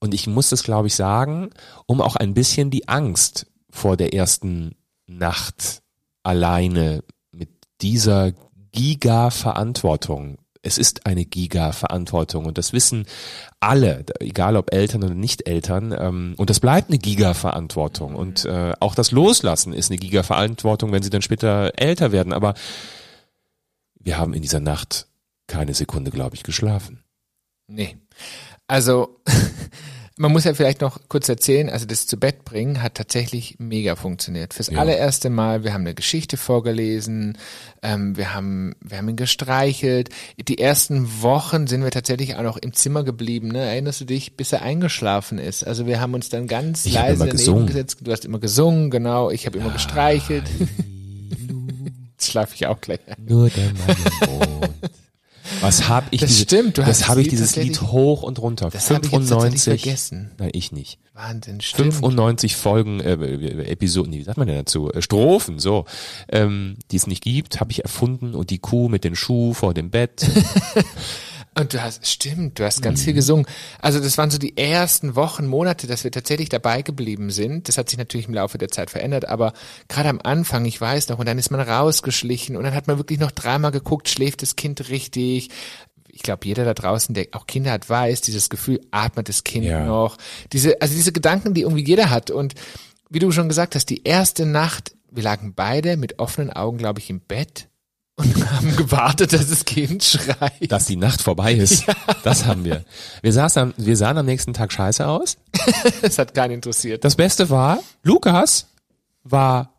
und 0.00 0.12
ich 0.14 0.26
muss 0.26 0.50
das 0.50 0.62
glaube 0.62 0.88
ich 0.88 0.94
sagen, 0.94 1.50
um 1.86 2.00
auch 2.00 2.16
ein 2.16 2.34
bisschen 2.34 2.70
die 2.70 2.88
Angst 2.88 3.46
vor 3.70 3.96
der 3.96 4.12
ersten 4.14 4.74
Nacht 5.06 5.82
alleine 6.22 7.02
mit 7.32 7.50
dieser 7.80 8.32
Giga-Verantwortung. 8.72 10.38
Es 10.62 10.78
ist 10.78 11.06
eine 11.06 11.24
Giga-Verantwortung 11.24 12.46
und 12.46 12.58
das 12.58 12.72
wissen 12.72 13.06
alle, 13.60 14.04
egal 14.20 14.56
ob 14.56 14.72
Eltern 14.72 15.04
oder 15.04 15.14
Nicht-Eltern. 15.14 15.94
Ähm, 15.98 16.34
und 16.36 16.50
das 16.50 16.60
bleibt 16.60 16.90
eine 16.90 16.98
Giga-Verantwortung. 16.98 18.14
Und 18.14 18.44
äh, 18.44 18.72
auch 18.80 18.94
das 18.94 19.10
Loslassen 19.10 19.72
ist 19.72 19.90
eine 19.90 19.98
Giga-Verantwortung, 19.98 20.92
wenn 20.92 21.02
sie 21.02 21.10
dann 21.10 21.22
später 21.22 21.72
älter 21.76 22.12
werden. 22.12 22.32
Aber 22.32 22.54
wir 24.00 24.18
haben 24.18 24.34
in 24.34 24.42
dieser 24.42 24.60
Nacht 24.60 25.06
keine 25.46 25.74
Sekunde, 25.74 26.10
glaube 26.10 26.36
ich, 26.36 26.42
geschlafen. 26.42 27.02
Nee. 27.66 27.96
Also, 28.66 29.20
man 30.18 30.32
muss 30.32 30.44
ja 30.44 30.52
vielleicht 30.54 30.80
noch 30.80 30.98
kurz 31.08 31.28
erzählen, 31.28 31.70
also 31.70 31.86
das 31.86 32.06
zu 32.06 32.16
Bett 32.18 32.44
bringen 32.44 32.82
hat 32.82 32.94
tatsächlich 32.96 33.56
mega 33.58 33.96
funktioniert. 33.96 34.52
Fürs 34.54 34.68
Ja. 34.70 34.78
allererste 34.78 35.30
Mal, 35.30 35.64
wir 35.64 35.72
haben 35.72 35.82
eine 35.82 35.94
Geschichte 35.94 36.36
vorgelesen, 36.36 37.38
ähm, 37.82 38.16
wir 38.16 38.34
haben, 38.34 38.74
wir 38.80 38.98
haben 38.98 39.08
ihn 39.08 39.16
gestreichelt. 39.16 40.10
Die 40.38 40.58
ersten 40.58 41.22
Wochen 41.22 41.66
sind 41.66 41.82
wir 41.84 41.90
tatsächlich 41.90 42.36
auch 42.36 42.42
noch 42.42 42.56
im 42.56 42.72
Zimmer 42.74 43.04
geblieben, 43.04 43.48
ne? 43.48 43.60
Erinnerst 43.64 44.00
du 44.00 44.04
dich, 44.04 44.36
bis 44.36 44.52
er 44.52 44.62
eingeschlafen 44.62 45.38
ist? 45.38 45.66
Also 45.66 45.86
wir 45.86 46.00
haben 46.00 46.14
uns 46.14 46.28
dann 46.28 46.46
ganz 46.46 46.84
Ich 46.86 46.94
leise 46.94 47.18
daneben 47.20 47.36
gesungen. 47.36 47.66
gesetzt. 47.66 47.98
Du 48.02 48.10
hast 48.12 48.24
immer 48.24 48.38
gesungen, 48.40 48.90
genau. 48.90 49.30
Ich 49.30 49.46
habe 49.46 49.58
immer 49.58 49.70
gestreichelt. 49.70 50.44
Jetzt 52.12 52.30
schlafe 52.30 52.54
ich 52.56 52.66
auch 52.66 52.80
gleich. 52.80 52.98
Nur 53.26 53.48
der 53.50 53.64
Mann 53.74 53.96
im 54.26 54.30
Mond. 54.38 54.70
Was 55.60 55.88
habe 55.88 56.06
ich 56.10 56.20
Das 56.20 56.30
diese, 56.30 56.42
stimmt, 56.42 56.78
du 56.78 56.82
das 56.82 57.08
habe 57.08 57.20
ich 57.20 57.28
dieses 57.28 57.56
Lied 57.56 57.80
hoch 57.82 58.22
und 58.22 58.38
runter. 58.38 58.70
Das 58.70 58.90
habe 58.90 59.06
ich 59.06 59.12
jetzt 59.12 59.28
tatsächlich 59.28 59.62
95 59.62 59.82
vergessen. 59.82 60.30
Nein, 60.38 60.50
ich 60.52 60.72
nicht. 60.72 60.98
Wahnsinn, 61.14 61.60
stimmt. 61.60 61.94
95 61.94 62.56
Folgen, 62.56 63.00
äh, 63.00 63.14
Episoden, 63.64 64.12
wie 64.12 64.22
sagt 64.22 64.38
man 64.38 64.46
denn 64.46 64.56
dazu? 64.56 64.92
Äh, 64.92 65.02
Strophen, 65.02 65.58
so, 65.58 65.84
ähm, 66.28 66.76
die 66.90 66.96
es 66.96 67.06
nicht 67.06 67.22
gibt, 67.22 67.60
habe 67.60 67.72
ich 67.72 67.82
erfunden 67.82 68.34
und 68.34 68.50
die 68.50 68.58
Kuh 68.58 68.88
mit 68.88 69.04
den 69.04 69.16
Schuh 69.16 69.52
vor 69.52 69.74
dem 69.74 69.90
Bett. 69.90 70.26
Und 71.58 71.74
du 71.74 71.82
hast, 71.82 72.06
stimmt, 72.06 72.58
du 72.58 72.64
hast 72.64 72.82
ganz 72.82 73.00
Mhm. 73.00 73.04
viel 73.04 73.14
gesungen. 73.14 73.46
Also 73.80 73.98
das 74.00 74.16
waren 74.18 74.30
so 74.30 74.38
die 74.38 74.56
ersten 74.56 75.16
Wochen, 75.16 75.46
Monate, 75.46 75.86
dass 75.86 76.04
wir 76.04 76.12
tatsächlich 76.12 76.48
dabei 76.48 76.82
geblieben 76.82 77.30
sind. 77.30 77.68
Das 77.68 77.78
hat 77.78 77.88
sich 77.90 77.98
natürlich 77.98 78.28
im 78.28 78.34
Laufe 78.34 78.58
der 78.58 78.68
Zeit 78.68 78.90
verändert, 78.90 79.26
aber 79.28 79.52
gerade 79.88 80.08
am 80.08 80.20
Anfang, 80.22 80.64
ich 80.66 80.80
weiß 80.80 81.08
noch, 81.08 81.18
und 81.18 81.26
dann 81.26 81.38
ist 81.38 81.50
man 81.50 81.60
rausgeschlichen 81.60 82.56
und 82.56 82.64
dann 82.64 82.74
hat 82.74 82.86
man 82.86 82.98
wirklich 82.98 83.18
noch 83.18 83.30
dreimal 83.32 83.72
geguckt, 83.72 84.08
schläft 84.08 84.42
das 84.42 84.56
Kind 84.56 84.88
richtig. 84.88 85.48
Ich 86.10 86.22
glaube, 86.22 86.46
jeder 86.46 86.64
da 86.64 86.74
draußen, 86.74 87.14
der 87.14 87.26
auch 87.32 87.46
Kinder 87.46 87.70
hat, 87.72 87.88
weiß, 87.88 88.20
dieses 88.22 88.48
Gefühl, 88.50 88.80
atmet 88.90 89.28
das 89.28 89.44
Kind 89.44 89.66
Ja. 89.66 89.84
noch. 89.84 90.16
Diese, 90.52 90.80
also 90.80 90.94
diese 90.94 91.12
Gedanken, 91.12 91.54
die 91.54 91.62
irgendwie 91.62 91.84
jeder 91.84 92.10
hat. 92.10 92.30
Und 92.30 92.54
wie 93.10 93.18
du 93.20 93.30
schon 93.30 93.48
gesagt 93.48 93.74
hast, 93.74 93.86
die 93.90 94.02
erste 94.04 94.44
Nacht, 94.46 94.92
wir 95.10 95.22
lagen 95.22 95.54
beide 95.54 95.96
mit 95.96 96.18
offenen 96.18 96.50
Augen, 96.52 96.78
glaube 96.78 97.00
ich, 97.00 97.08
im 97.08 97.20
Bett 97.20 97.67
und 98.18 98.50
haben 98.52 98.76
gewartet, 98.76 99.32
dass 99.32 99.48
das 99.48 99.64
Kind 99.64 100.04
schreit. 100.04 100.70
dass 100.70 100.84
die 100.86 100.96
Nacht 100.96 101.22
vorbei 101.22 101.54
ist. 101.54 101.84
Das 102.24 102.44
haben 102.46 102.64
wir. 102.64 102.84
Wir, 103.22 103.32
saßen 103.32 103.62
am, 103.62 103.74
wir 103.76 103.96
sahen 103.96 104.18
am 104.18 104.26
nächsten 104.26 104.52
Tag 104.52 104.72
scheiße 104.72 105.06
aus. 105.06 105.36
Das 106.02 106.18
hat 106.18 106.34
keinen 106.34 106.52
interessiert. 106.52 107.04
Das 107.04 107.16
Beste 107.16 107.48
war, 107.50 107.78
Lukas 108.02 108.66
war 109.24 109.72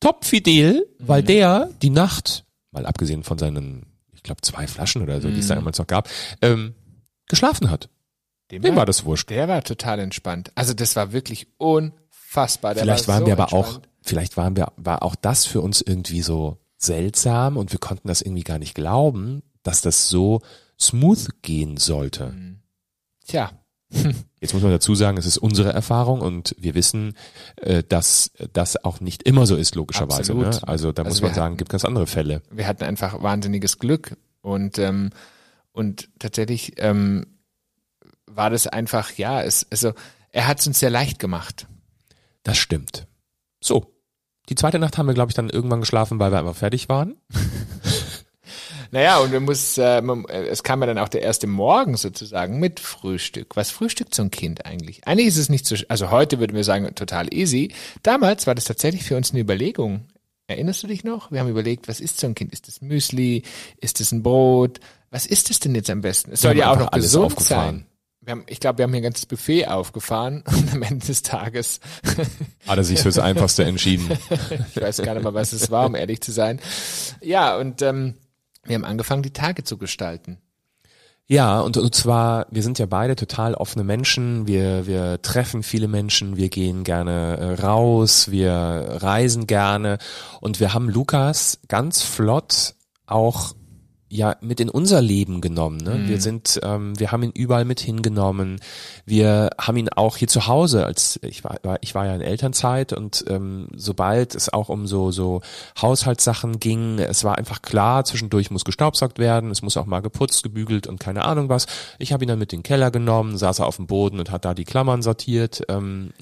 topfidel, 0.00 0.86
weil 0.98 1.22
Mhm. 1.22 1.26
der 1.26 1.70
die 1.82 1.90
Nacht, 1.90 2.44
mal 2.72 2.86
abgesehen 2.86 3.22
von 3.24 3.38
seinen, 3.38 3.86
ich 4.14 4.22
glaube, 4.22 4.40
zwei 4.42 4.66
Flaschen 4.66 5.02
oder 5.02 5.20
so, 5.20 5.28
die 5.28 5.34
Mhm. 5.34 5.40
es 5.40 5.48
da 5.48 5.54
damals 5.54 5.78
noch 5.78 5.86
gab, 5.86 6.08
ähm, 6.42 6.74
geschlafen 7.28 7.70
hat. 7.70 7.88
Dem 8.50 8.76
war 8.76 8.86
das 8.86 9.04
wurscht. 9.04 9.30
Der 9.30 9.48
war 9.48 9.62
total 9.64 9.98
entspannt. 9.98 10.52
Also 10.54 10.72
das 10.72 10.94
war 10.94 11.12
wirklich 11.12 11.48
unfassbar. 11.58 12.74
Der 12.74 12.84
Vielleicht 12.84 13.08
war 13.08 13.14
waren 13.16 13.22
so 13.22 13.26
wir 13.26 13.32
aber 13.32 13.52
auch, 13.52 13.66
entspannt. 13.66 13.88
vielleicht 14.02 14.36
waren 14.36 14.56
wir, 14.56 14.72
war 14.76 15.02
auch 15.02 15.16
das 15.16 15.46
für 15.46 15.60
uns 15.60 15.80
irgendwie 15.80 16.22
so 16.22 16.58
seltsam 16.86 17.56
und 17.56 17.72
wir 17.72 17.78
konnten 17.78 18.08
das 18.08 18.22
irgendwie 18.22 18.44
gar 18.44 18.58
nicht 18.58 18.74
glauben, 18.74 19.42
dass 19.62 19.80
das 19.82 20.08
so 20.08 20.40
smooth 20.80 21.42
gehen 21.42 21.76
sollte. 21.76 22.28
Mhm. 22.32 22.60
Tja, 23.26 23.50
Jetzt 24.40 24.52
muss 24.52 24.62
man 24.64 24.72
dazu 24.72 24.96
sagen, 24.96 25.16
es 25.16 25.26
ist 25.26 25.38
unsere 25.38 25.72
Erfahrung 25.72 26.20
und 26.20 26.56
wir 26.58 26.74
wissen, 26.74 27.14
äh, 27.56 27.84
dass 27.84 28.32
das 28.52 28.82
auch 28.84 28.98
nicht 29.00 29.22
immer 29.22 29.46
so 29.46 29.54
ist, 29.54 29.76
logischerweise. 29.76 30.34
Ne? 30.34 30.46
Also 30.66 30.90
da 30.90 31.02
Also 31.04 31.14
muss 31.16 31.22
man 31.22 31.34
sagen, 31.34 31.44
hatten- 31.52 31.56
gibt 31.56 31.70
ganz 31.70 31.84
andere 31.84 32.06
Fälle. 32.08 32.42
wir 32.50 32.66
hatten 32.66 32.82
einfach 32.82 33.22
wahnsinniges 33.22 33.78
Glück 33.78 34.16
und 34.40 34.78
ähm, 34.78 35.10
und 35.72 36.08
tatsächlich 36.18 36.74
ähm, 36.78 37.26
war 38.26 38.50
das 38.50 38.66
einfach 38.66 39.12
ja, 39.12 39.40
es 39.42 39.66
also 39.70 39.92
er 40.30 40.48
hat 40.48 40.58
es 40.58 40.66
uns 40.66 40.80
sehr 40.80 40.90
leicht 40.90 41.18
gemacht. 41.20 41.66
Das 42.42 42.58
stimmt. 42.58 43.06
So. 43.60 43.92
Die 44.48 44.54
zweite 44.54 44.78
Nacht 44.78 44.96
haben 44.96 45.06
wir, 45.06 45.14
glaube 45.14 45.30
ich, 45.30 45.34
dann 45.34 45.50
irgendwann 45.50 45.80
geschlafen, 45.80 46.18
weil 46.18 46.30
wir 46.30 46.38
einfach 46.38 46.56
fertig 46.56 46.88
waren. 46.88 47.16
Naja, 48.90 49.18
und 49.18 49.32
man 49.32 49.44
muss, 49.44 49.78
äh, 49.78 50.00
man, 50.00 50.24
äh, 50.26 50.44
es 50.46 50.62
kam 50.62 50.80
ja 50.80 50.86
dann 50.86 50.98
auch 50.98 51.08
der 51.08 51.22
erste 51.22 51.46
Morgen 51.46 51.96
sozusagen 51.96 52.58
mit 52.58 52.80
Frühstück. 52.80 53.56
Was 53.56 53.70
frühstückt 53.70 54.14
so 54.14 54.22
ein 54.22 54.30
Kind 54.30 54.64
eigentlich? 54.64 55.06
Eigentlich 55.06 55.26
ist 55.26 55.38
es 55.38 55.48
nicht 55.48 55.66
so, 55.66 55.76
also 55.88 56.10
heute 56.10 56.38
würden 56.38 56.54
wir 56.54 56.64
sagen, 56.64 56.94
total 56.94 57.32
easy. 57.34 57.72
Damals 58.02 58.46
war 58.46 58.54
das 58.54 58.64
tatsächlich 58.64 59.04
für 59.04 59.16
uns 59.16 59.32
eine 59.32 59.40
Überlegung. 59.40 60.06
Erinnerst 60.46 60.82
du 60.84 60.86
dich 60.86 61.02
noch? 61.02 61.32
Wir 61.32 61.40
haben 61.40 61.48
überlegt, 61.48 61.88
was 61.88 62.00
ist 62.00 62.20
so 62.20 62.26
ein 62.28 62.36
Kind? 62.36 62.52
Ist 62.52 62.68
das 62.68 62.80
Müsli? 62.80 63.42
Ist 63.80 63.98
das 63.98 64.12
ein 64.12 64.22
Brot? 64.22 64.78
Was 65.10 65.26
ist 65.26 65.50
es 65.50 65.58
denn 65.58 65.74
jetzt 65.74 65.90
am 65.90 66.02
besten? 66.02 66.32
Es 66.32 66.40
soll 66.40 66.56
ja 66.56 66.70
auch 66.70 66.78
noch 66.78 66.90
gesund 66.92 67.40
sein. 67.40 67.86
Wir 68.26 68.32
haben, 68.32 68.44
ich 68.48 68.58
glaube, 68.58 68.78
wir 68.78 68.82
haben 68.82 68.90
hier 68.90 69.02
ein 69.02 69.04
ganzes 69.04 69.26
Buffet 69.26 69.68
aufgefahren 69.68 70.42
und 70.46 70.72
am 70.74 70.82
Ende 70.82 71.06
des 71.06 71.22
Tages 71.22 71.78
hat 72.66 72.76
er 72.76 72.82
sich 72.82 72.98
fürs 72.98 73.20
Einfachste 73.20 73.64
entschieden. 73.64 74.18
ich 74.74 74.82
weiß 74.82 75.00
gar 75.02 75.14
nicht 75.14 75.22
mal, 75.22 75.32
was 75.32 75.52
es 75.52 75.70
war, 75.70 75.86
um 75.86 75.94
ehrlich 75.94 76.20
zu 76.20 76.32
sein. 76.32 76.60
Ja, 77.22 77.56
und 77.56 77.82
ähm, 77.82 78.14
wir 78.64 78.74
haben 78.74 78.84
angefangen, 78.84 79.22
die 79.22 79.32
Tage 79.32 79.62
zu 79.62 79.78
gestalten. 79.78 80.38
Ja, 81.28 81.60
und, 81.60 81.76
und 81.76 81.94
zwar, 81.94 82.46
wir 82.50 82.64
sind 82.64 82.80
ja 82.80 82.86
beide 82.86 83.14
total 83.14 83.54
offene 83.54 83.84
Menschen, 83.84 84.48
wir, 84.48 84.88
wir 84.88 85.22
treffen 85.22 85.62
viele 85.62 85.86
Menschen, 85.86 86.36
wir 86.36 86.48
gehen 86.48 86.82
gerne 86.82 87.36
äh, 87.36 87.62
raus, 87.62 88.30
wir 88.32 88.52
reisen 88.52 89.46
gerne 89.46 89.98
und 90.40 90.58
wir 90.58 90.74
haben 90.74 90.88
Lukas 90.88 91.60
ganz 91.68 92.02
flott 92.02 92.74
auch 93.06 93.54
ja 94.08 94.36
mit 94.40 94.60
in 94.60 94.68
unser 94.68 95.02
Leben 95.02 95.40
genommen. 95.40 95.78
Ne? 95.78 95.96
Mhm. 95.96 96.08
Wir 96.08 96.20
sind, 96.20 96.60
ähm, 96.62 96.98
wir 96.98 97.10
haben 97.10 97.24
ihn 97.24 97.32
überall 97.32 97.64
mit 97.64 97.80
hingenommen. 97.80 98.60
Wir 99.04 99.50
haben 99.58 99.76
ihn 99.76 99.88
auch 99.88 100.16
hier 100.16 100.28
zu 100.28 100.46
Hause, 100.46 100.86
als 100.86 101.18
ich 101.22 101.42
war, 101.42 101.58
ich 101.80 101.94
war 101.94 102.06
ja 102.06 102.14
in 102.14 102.20
Elternzeit 102.20 102.92
und 102.92 103.24
ähm, 103.28 103.68
sobald 103.74 104.34
es 104.34 104.52
auch 104.52 104.68
um 104.68 104.86
so 104.86 105.10
so 105.10 105.42
Haushaltssachen 105.80 106.60
ging, 106.60 107.00
es 107.00 107.24
war 107.24 107.36
einfach 107.36 107.62
klar, 107.62 108.04
zwischendurch 108.04 108.50
muss 108.50 108.64
gestaubsaugt 108.64 109.18
werden, 109.18 109.50
es 109.50 109.62
muss 109.62 109.76
auch 109.76 109.86
mal 109.86 110.00
geputzt, 110.00 110.44
gebügelt 110.44 110.86
und 110.86 111.00
keine 111.00 111.24
Ahnung 111.24 111.48
was. 111.48 111.66
Ich 111.98 112.12
habe 112.12 112.24
ihn 112.24 112.28
dann 112.28 112.38
mit 112.38 112.52
in 112.52 112.60
den 112.60 112.62
Keller 112.62 112.92
genommen, 112.92 113.36
saß 113.36 113.58
er 113.58 113.66
auf 113.66 113.76
dem 113.76 113.88
Boden 113.88 114.20
und 114.20 114.30
hat 114.30 114.44
da 114.44 114.54
die 114.54 114.64
Klammern 114.64 115.02
sortiert. 115.02 115.62
Ähm, 115.68 116.12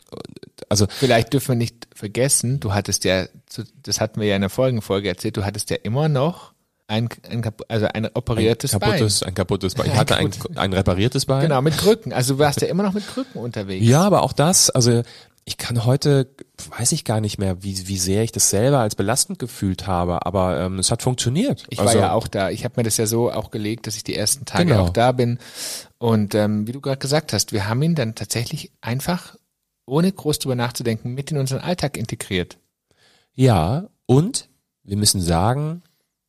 also 0.70 0.86
vielleicht 0.88 1.34
dürfen 1.34 1.48
wir 1.48 1.56
nicht 1.56 1.86
vergessen, 1.94 2.60
du 2.60 2.72
hattest 2.72 3.04
ja, 3.04 3.26
das 3.82 4.00
hatten 4.00 4.20
wir 4.20 4.26
ja 4.26 4.36
in 4.36 4.40
der 4.40 4.50
Folgenfolge 4.50 5.08
erzählt, 5.08 5.36
du 5.36 5.44
hattest 5.44 5.68
ja 5.68 5.76
immer 5.82 6.08
noch 6.08 6.53
ein, 6.86 7.08
ein, 7.30 7.42
also 7.68 7.86
ein 7.86 8.08
operiertes 8.14 8.74
ein 8.74 8.80
kaputtes, 8.80 9.20
Bein. 9.20 9.28
Ein 9.28 9.34
kaputtes 9.34 9.74
Bein. 9.74 9.86
Ich 9.86 9.94
hatte 9.94 10.16
ein, 10.16 10.30
ein 10.56 10.72
repariertes 10.72 11.26
Bein. 11.26 11.42
Genau, 11.42 11.62
mit 11.62 11.76
Krücken. 11.78 12.12
Also 12.12 12.34
du 12.34 12.40
warst 12.40 12.60
ja 12.60 12.68
immer 12.68 12.82
noch 12.82 12.92
mit 12.92 13.06
Krücken 13.06 13.40
unterwegs. 13.40 13.86
Ja, 13.86 14.02
aber 14.02 14.22
auch 14.22 14.32
das, 14.32 14.70
also 14.70 15.02
ich 15.46 15.58
kann 15.58 15.84
heute, 15.84 16.28
weiß 16.78 16.92
ich 16.92 17.04
gar 17.04 17.20
nicht 17.20 17.38
mehr, 17.38 17.62
wie, 17.62 17.86
wie 17.86 17.98
sehr 17.98 18.22
ich 18.22 18.32
das 18.32 18.48
selber 18.48 18.80
als 18.80 18.94
belastend 18.94 19.38
gefühlt 19.38 19.86
habe, 19.86 20.24
aber 20.24 20.60
ähm, 20.60 20.78
es 20.78 20.90
hat 20.90 21.02
funktioniert. 21.02 21.64
Ich 21.68 21.80
also, 21.80 21.94
war 21.94 22.00
ja 22.00 22.12
auch 22.12 22.28
da. 22.28 22.50
Ich 22.50 22.64
habe 22.64 22.74
mir 22.78 22.82
das 22.82 22.96
ja 22.96 23.06
so 23.06 23.30
auch 23.30 23.50
gelegt, 23.50 23.86
dass 23.86 23.96
ich 23.96 24.04
die 24.04 24.16
ersten 24.16 24.46
Tage 24.46 24.66
genau. 24.66 24.84
auch 24.84 24.90
da 24.90 25.12
bin. 25.12 25.38
Und 25.98 26.34
ähm, 26.34 26.66
wie 26.66 26.72
du 26.72 26.80
gerade 26.80 26.98
gesagt 26.98 27.32
hast, 27.32 27.52
wir 27.52 27.68
haben 27.68 27.82
ihn 27.82 27.94
dann 27.94 28.14
tatsächlich 28.14 28.72
einfach, 28.80 29.36
ohne 29.86 30.10
groß 30.10 30.38
drüber 30.38 30.54
nachzudenken, 30.54 31.12
mit 31.12 31.30
in 31.30 31.36
unseren 31.36 31.60
Alltag 31.60 31.98
integriert. 31.98 32.58
Ja, 33.34 33.88
und 34.06 34.48
wir 34.82 34.96
müssen 34.96 35.20
sagen, 35.20 35.82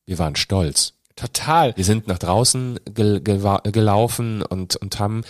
wir 0.06 0.20
waren 0.20 0.36
stolz. 0.36 0.94
Total. 1.16 1.76
Wir 1.78 1.86
sind 1.86 2.08
nach 2.08 2.20
draußen 2.20 2.80
gel 2.94 3.22
gelaufen 3.22 4.42
und, 4.42 4.76
und 4.76 5.00
haben 5.00 5.24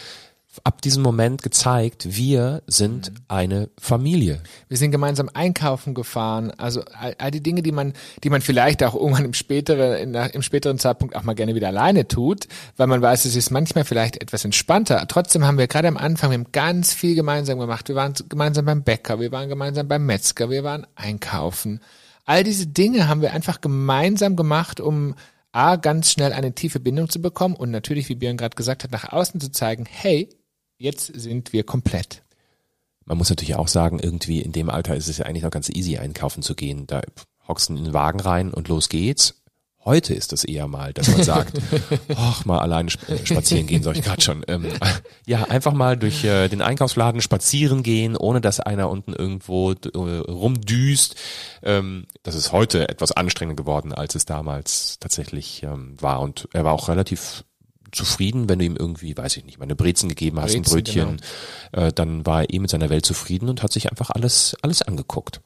ab 0.64 0.82
diesem 0.82 1.04
Moment 1.04 1.42
gezeigt, 1.42 2.08
wir 2.18 2.64
sind 2.68 3.12
mhm. 3.12 3.18
eine 3.28 3.70
Familie. 3.80 4.42
Wir 4.68 4.78
sind 4.78 4.92
gemeinsam 4.92 5.30
einkaufen 5.34 5.94
gefahren, 5.94 6.52
also 6.52 6.82
all, 6.98 7.16
all, 7.18 7.32
die 7.32 7.42
Dinge, 7.42 7.62
die 7.62 7.72
man, 7.72 7.94
die 8.24 8.30
man 8.30 8.42
vielleicht 8.42 8.84
auch 8.84 8.96
irgendwann 8.96 9.26
im 9.26 9.34
späteren, 9.34 9.98
in, 9.98 10.14
im 10.14 10.42
späteren 10.42 10.80
Zeitpunkt 10.80 11.16
auch 11.16 11.24
mal 11.24 11.34
gerne 11.34 11.56
wieder 11.56 11.68
alleine 11.68 12.08
tut, 12.08 12.48
weil 12.78 12.88
man 12.88 13.02
weiß, 13.02 13.26
es 13.26 13.36
ist 13.36 13.52
manchmal 13.52 13.84
vielleicht 13.84 14.22
etwas 14.22 14.46
entspannter. 14.46 15.06
Trotzdem 15.08 15.46
haben 15.46 15.58
wir 15.58 15.68
gerade 15.68 15.88
am 15.88 15.98
Anfang, 15.98 16.32
wir 16.32 16.38
haben 16.38 16.52
ganz 16.52 16.94
viel 16.94 17.16
gemeinsam 17.16 17.60
gemacht. 17.60 17.88
Wir 17.90 17.96
waren 17.96 18.14
gemeinsam 18.30 18.66
beim 18.66 18.84
Bäcker, 18.84 19.20
wir 19.20 19.32
waren 19.32 19.50
gemeinsam 19.50 19.88
beim 19.88 20.06
Metzger, 20.06 20.50
wir 20.50 20.64
waren 20.64 20.88
einkaufen. 20.96 21.82
All 22.26 22.44
diese 22.44 22.68
Dinge 22.68 23.08
haben 23.08 23.22
wir 23.22 23.34
einfach 23.34 23.62
gemeinsam 23.62 24.36
gemacht, 24.36 24.80
um 24.80 25.16
A, 25.52 25.78
ganz 25.78 26.12
schnell 26.12 26.34
eine 26.34 26.54
tiefe 26.54 26.80
Bindung 26.80 27.08
zu 27.08 27.22
bekommen 27.22 27.56
und 27.56 27.72
natürlich, 27.72 28.10
wie 28.10 28.16
Björn 28.16 28.36
gerade 28.36 28.56
gesagt 28.56 28.84
hat, 28.84 28.92
nach 28.92 29.14
außen 29.14 29.40
zu 29.40 29.52
zeigen, 29.52 29.86
hey, 29.90 30.28
jetzt 30.78 31.06
sind 31.06 31.54
wir 31.54 31.64
komplett. 31.64 32.24
Man 33.06 33.18
muss 33.18 33.30
natürlich 33.30 33.56
auch 33.56 33.68
sagen, 33.68 34.00
irgendwie 34.00 34.42
in 34.42 34.52
dem 34.52 34.70
Alter 34.70 34.96
ist 34.96 35.08
es 35.08 35.20
ja 35.20 35.26
eigentlich 35.26 35.44
noch 35.44 35.52
ganz 35.52 35.70
easy, 35.70 35.98
einkaufen 35.98 36.42
zu 36.42 36.56
gehen. 36.56 36.88
Da 36.88 37.02
hockst 37.48 37.70
du 37.70 37.76
in 37.76 37.86
den 37.86 37.94
Wagen 37.94 38.20
rein 38.20 38.54
und 38.54 38.68
los 38.68 38.90
geht's. 38.90 39.45
Heute 39.86 40.16
ist 40.16 40.32
das 40.32 40.44
eher 40.44 40.68
mal, 40.68 40.94
dass 40.94 41.10
man 41.10 41.24
sagt, 41.24 41.62
ach, 42.16 42.44
mal 42.46 42.58
alleine 42.58 42.90
äh, 43.08 43.24
spazieren 43.24 43.68
gehen 43.68 43.84
soll 43.84 43.96
ich 43.96 44.04
gerade 44.04 44.22
schon. 44.22 44.44
Ähm, 44.48 44.66
ja, 45.28 45.44
einfach 45.44 45.74
mal 45.74 45.96
durch 45.96 46.24
äh, 46.24 46.48
den 46.48 46.64
Einkaufsladen 46.64 47.22
spazieren 47.22 47.84
gehen, 47.84 48.18
ohne 48.18 48.42
dass 48.42 48.60
einer 48.60 48.90
unten 48.90 49.14
irgendwo 49.14 49.74
äh, 49.74 49.98
rumdüst. 49.98 51.16
Ähm, 51.62 52.08
das 52.24 52.34
ist 52.34 52.52
heute 52.52 52.90
etwas 52.90 53.12
anstrengender 53.12 53.62
geworden, 53.62 53.94
als 53.94 54.16
es 54.16 54.26
damals 54.26 54.98
tatsächlich 55.00 55.62
ähm, 55.62 55.96
war. 56.02 56.20
Und 56.20 56.50
er 56.52 56.66
war 56.66 56.74
auch 56.74 56.90
relativ 56.90 57.44
zufrieden, 57.96 58.50
wenn 58.50 58.60
du 58.60 58.66
ihm 58.66 58.76
irgendwie, 58.76 59.18
weiß 59.18 59.38
ich 59.38 59.46
nicht, 59.46 59.58
mal 59.58 59.64
eine 59.64 59.76
Brezen 59.76 60.10
gegeben 60.10 60.40
hast, 60.40 60.54
Brezen, 60.54 60.66
ein 60.66 60.72
Brötchen, 60.72 61.22
genau. 61.72 61.88
äh, 61.88 61.94
dann 61.94 62.26
war 62.26 62.42
er 62.42 62.54
eh 62.54 62.60
mit 62.60 62.70
seiner 62.70 62.90
Welt 62.90 63.06
zufrieden 63.06 63.50
und 63.50 63.64
hat 63.64 63.72
sich 63.72 63.90
einfach 63.90 64.10
alles, 64.10 64.56
alles 64.62 64.82
angeguckt. 64.82 65.42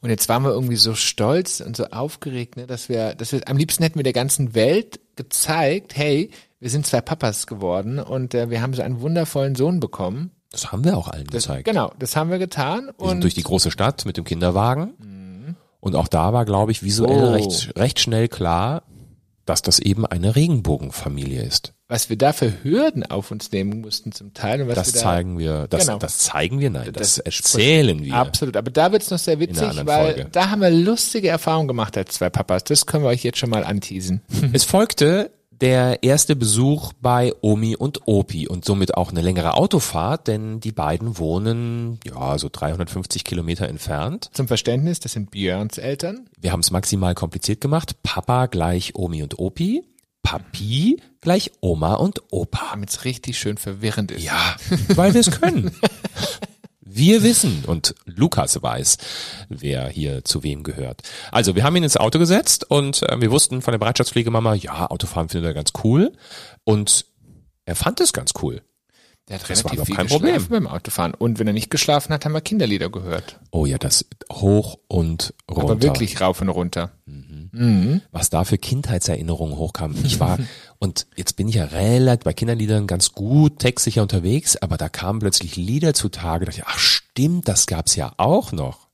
Und 0.00 0.10
jetzt 0.10 0.28
waren 0.28 0.42
wir 0.42 0.50
irgendwie 0.50 0.76
so 0.76 0.94
stolz 0.94 1.60
und 1.60 1.76
so 1.76 1.84
aufgeregt, 1.86 2.56
ne, 2.56 2.66
dass 2.66 2.88
wir, 2.88 3.14
dass 3.14 3.32
wir, 3.32 3.46
am 3.46 3.56
liebsten 3.56 3.82
hätten 3.82 3.98
wir 3.98 4.04
der 4.04 4.12
ganzen 4.12 4.54
Welt 4.54 5.00
gezeigt, 5.16 5.96
hey, 5.96 6.30
wir 6.58 6.70
sind 6.70 6.86
zwei 6.86 7.00
Papas 7.00 7.46
geworden 7.46 7.98
und 7.98 8.34
äh, 8.34 8.50
wir 8.50 8.62
haben 8.62 8.74
so 8.74 8.82
einen 8.82 9.00
wundervollen 9.00 9.54
Sohn 9.54 9.80
bekommen. 9.80 10.30
Das 10.50 10.72
haben 10.72 10.84
wir 10.84 10.96
auch 10.96 11.08
allen 11.08 11.26
das, 11.26 11.44
gezeigt. 11.44 11.64
Genau, 11.66 11.92
das 11.98 12.16
haben 12.16 12.30
wir 12.30 12.38
getan. 12.38 12.90
Wir 12.98 13.04
und 13.04 13.08
sind 13.10 13.22
durch 13.24 13.34
die 13.34 13.42
große 13.42 13.70
Stadt 13.70 14.04
mit 14.04 14.16
dem 14.16 14.24
Kinderwagen. 14.24 14.94
Mhm. 14.98 15.56
Und 15.78 15.94
auch 15.96 16.08
da 16.08 16.32
war, 16.32 16.44
glaube 16.44 16.72
ich, 16.72 16.82
visuell 16.82 17.24
oh. 17.24 17.32
recht, 17.32 17.72
recht 17.78 18.00
schnell 18.00 18.28
klar, 18.28 18.82
dass 19.46 19.62
das 19.62 19.78
eben 19.78 20.06
eine 20.06 20.36
Regenbogenfamilie 20.36 21.42
ist 21.42 21.74
was 21.90 22.08
wir 22.08 22.16
da 22.16 22.32
für 22.32 22.62
Hürden 22.62 23.04
auf 23.04 23.32
uns 23.32 23.50
nehmen 23.50 23.80
mussten 23.80 24.12
zum 24.12 24.32
Teil. 24.32 24.62
Und 24.62 24.68
was 24.68 24.76
das 24.76 24.86
wir 24.86 24.92
da, 24.92 25.00
zeigen 25.00 25.38
wir, 25.38 25.66
das, 25.68 25.86
genau. 25.86 25.98
das 25.98 26.18
zeigen 26.18 26.60
wir, 26.60 26.70
nein, 26.70 26.92
das, 26.92 27.16
das 27.16 27.18
erzählen 27.18 28.04
wir. 28.04 28.14
Absolut, 28.14 28.56
aber 28.56 28.70
da 28.70 28.92
wird's 28.92 29.10
noch 29.10 29.18
sehr 29.18 29.40
witzig, 29.40 29.68
weil 29.84 30.14
Folge. 30.14 30.28
da 30.30 30.50
haben 30.50 30.62
wir 30.62 30.70
lustige 30.70 31.28
Erfahrungen 31.28 31.66
gemacht 31.66 31.96
als 31.96 32.14
zwei 32.14 32.30
Papas. 32.30 32.62
Das 32.64 32.86
können 32.86 33.02
wir 33.02 33.08
euch 33.08 33.24
jetzt 33.24 33.38
schon 33.38 33.50
mal 33.50 33.64
anteasen. 33.64 34.22
Es 34.52 34.64
folgte 34.64 35.30
der 35.60 36.02
erste 36.02 36.36
Besuch 36.36 36.92
bei 37.00 37.32
Omi 37.40 37.76
und 37.76 38.06
Opi 38.06 38.48
und 38.48 38.64
somit 38.64 38.96
auch 38.96 39.10
eine 39.10 39.20
längere 39.20 39.54
Autofahrt, 39.54 40.26
denn 40.26 40.60
die 40.60 40.72
beiden 40.72 41.18
wohnen 41.18 41.98
ja 42.04 42.38
so 42.38 42.48
350 42.50 43.24
Kilometer 43.24 43.68
entfernt. 43.68 44.30
Zum 44.32 44.48
Verständnis, 44.48 45.00
das 45.00 45.12
sind 45.12 45.30
Björns 45.30 45.78
Eltern. 45.78 46.28
Wir 46.40 46.52
haben 46.52 46.60
es 46.60 46.70
maximal 46.70 47.14
kompliziert 47.14 47.60
gemacht. 47.60 47.96
Papa 48.02 48.46
gleich 48.46 48.94
Omi 48.94 49.22
und 49.22 49.38
Opi. 49.38 49.84
Papi 50.22 51.00
gleich 51.20 51.52
Oma 51.60 51.94
und 51.94 52.22
Opa. 52.30 52.70
Damit 52.72 52.90
es 52.90 53.04
richtig 53.04 53.38
schön 53.38 53.56
verwirrend 53.56 54.10
ist. 54.10 54.22
Ja, 54.22 54.56
weil 54.94 55.14
wir 55.14 55.20
es 55.20 55.30
können. 55.30 55.70
Wir 56.92 57.22
wissen 57.22 57.64
und 57.66 57.94
Lukas 58.04 58.60
weiß, 58.60 58.98
wer 59.48 59.88
hier 59.88 60.24
zu 60.24 60.42
wem 60.42 60.64
gehört. 60.64 61.02
Also, 61.30 61.54
wir 61.54 61.62
haben 61.62 61.76
ihn 61.76 61.84
ins 61.84 61.96
Auto 61.96 62.18
gesetzt 62.18 62.68
und 62.68 63.04
äh, 63.04 63.20
wir 63.20 63.30
wussten 63.30 63.62
von 63.62 63.70
der 63.72 63.78
Bereitschaftspflegemama, 63.78 64.54
ja, 64.54 64.90
Autofahren 64.90 65.28
findet 65.28 65.50
er 65.50 65.54
ganz 65.54 65.70
cool. 65.84 66.12
Und 66.64 67.06
er 67.64 67.76
fand 67.76 68.00
es 68.00 68.12
ganz 68.12 68.32
cool. 68.42 68.62
Der 69.28 69.38
hat 69.38 69.48
das 69.48 69.64
relativ 69.64 69.84
viel 69.84 69.94
kein 69.94 70.08
Problem 70.08 70.46
beim 70.48 70.66
Autofahren. 70.66 71.14
Und 71.14 71.38
wenn 71.38 71.46
er 71.46 71.52
nicht 71.52 71.70
geschlafen 71.70 72.12
hat, 72.12 72.24
haben 72.24 72.32
wir 72.32 72.40
Kinderlieder 72.40 72.90
gehört. 72.90 73.38
Oh 73.52 73.64
ja, 73.64 73.78
das 73.78 74.04
hoch 74.32 74.78
und 74.88 75.34
runter. 75.48 75.62
Aber 75.62 75.82
wirklich 75.82 76.20
rauf 76.20 76.40
und 76.40 76.48
runter. 76.48 76.90
Mhm. 77.06 77.48
Mhm. 77.52 78.00
Was 78.10 78.30
da 78.30 78.44
für 78.44 78.58
Kindheitserinnerungen 78.58 79.56
hochkamen. 79.56 80.04
Ich 80.04 80.18
war, 80.18 80.38
und 80.78 81.06
jetzt 81.16 81.36
bin 81.36 81.46
ich 81.48 81.56
ja 81.56 81.64
relativ 81.66 82.24
bei 82.24 82.32
Kinderliedern 82.32 82.86
ganz 82.86 83.12
gut 83.12 83.60
textsicher 83.60 84.02
unterwegs, 84.02 84.56
aber 84.56 84.76
da 84.76 84.88
kamen 84.88 85.20
plötzlich 85.20 85.56
Lieder 85.56 85.94
zutage. 85.94 86.44
Da 86.44 86.50
dachte 86.50 86.62
ich, 86.62 86.66
ach 86.66 86.78
stimmt, 86.78 87.46
das 87.48 87.66
gab's 87.66 87.94
ja 87.96 88.12
auch 88.16 88.52
noch. 88.52 88.89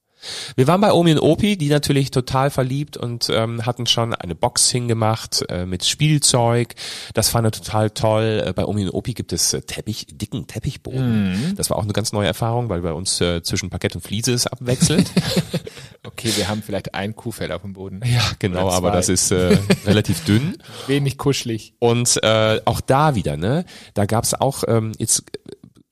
Wir 0.57 0.67
waren 0.67 0.81
bei 0.81 0.93
Omi 0.93 1.13
und 1.13 1.21
Opi, 1.21 1.57
die 1.57 1.69
natürlich 1.69 2.11
total 2.11 2.51
verliebt 2.51 2.97
und 2.97 3.29
ähm, 3.31 3.67
hatten 3.67 3.87
schon 3.87 4.15
eine 4.15 4.35
Box 4.35 4.71
hingemacht 4.71 5.45
äh, 5.49 5.67
mit 5.67 5.85
Spielzeug. 5.85 6.75
Das 7.15 7.29
fand 7.29 7.47
er 7.47 7.53
total 7.53 7.91
toll. 7.91 8.43
Äh, 8.45 8.53
bei 8.53 8.65
Omi 8.65 8.85
und 8.85 8.91
Opi 8.91 9.15
gibt 9.15 9.33
es 9.33 9.53
äh, 9.53 9.63
Teppich, 9.63 10.07
dicken 10.11 10.47
Teppichboden. 10.47 11.33
Mhm. 11.33 11.57
Das 11.57 11.71
war 11.71 11.77
auch 11.77 11.83
eine 11.83 11.93
ganz 11.93 12.13
neue 12.13 12.27
Erfahrung, 12.27 12.69
weil 12.69 12.81
bei 12.81 12.93
uns 12.93 13.21
äh, 13.21 13.43
zwischen 13.43 13.71
Parkett 13.71 13.95
und 13.95 14.01
Fliese 14.01 14.33
ist 14.33 14.47
abwechselnd. 14.47 15.11
okay, 16.05 16.33
wir 16.37 16.49
haben 16.49 16.63
vielleicht 16.63 16.95
ein 16.95 17.15
Kuhfell 17.15 17.53
auf 17.53 17.63
dem 17.63 17.75
Boden. 17.75 18.01
Ja, 18.05 18.23
genau, 18.39 18.71
aber 18.71 18.91
das 18.91 19.09
ist 19.09 19.31
äh, 19.31 19.59
relativ 19.87 20.25
dünn. 20.25 20.57
Wenig 20.87 21.19
kuschelig. 21.19 21.75
Und 21.79 22.19
äh, 22.23 22.61
auch 22.65 22.81
da 22.81 23.15
wieder, 23.15 23.37
ne? 23.37 23.65
Da 23.95 24.07
gab's 24.07 24.35
auch 24.35 24.65
ähm, 24.67 24.93
jetzt 24.99 25.25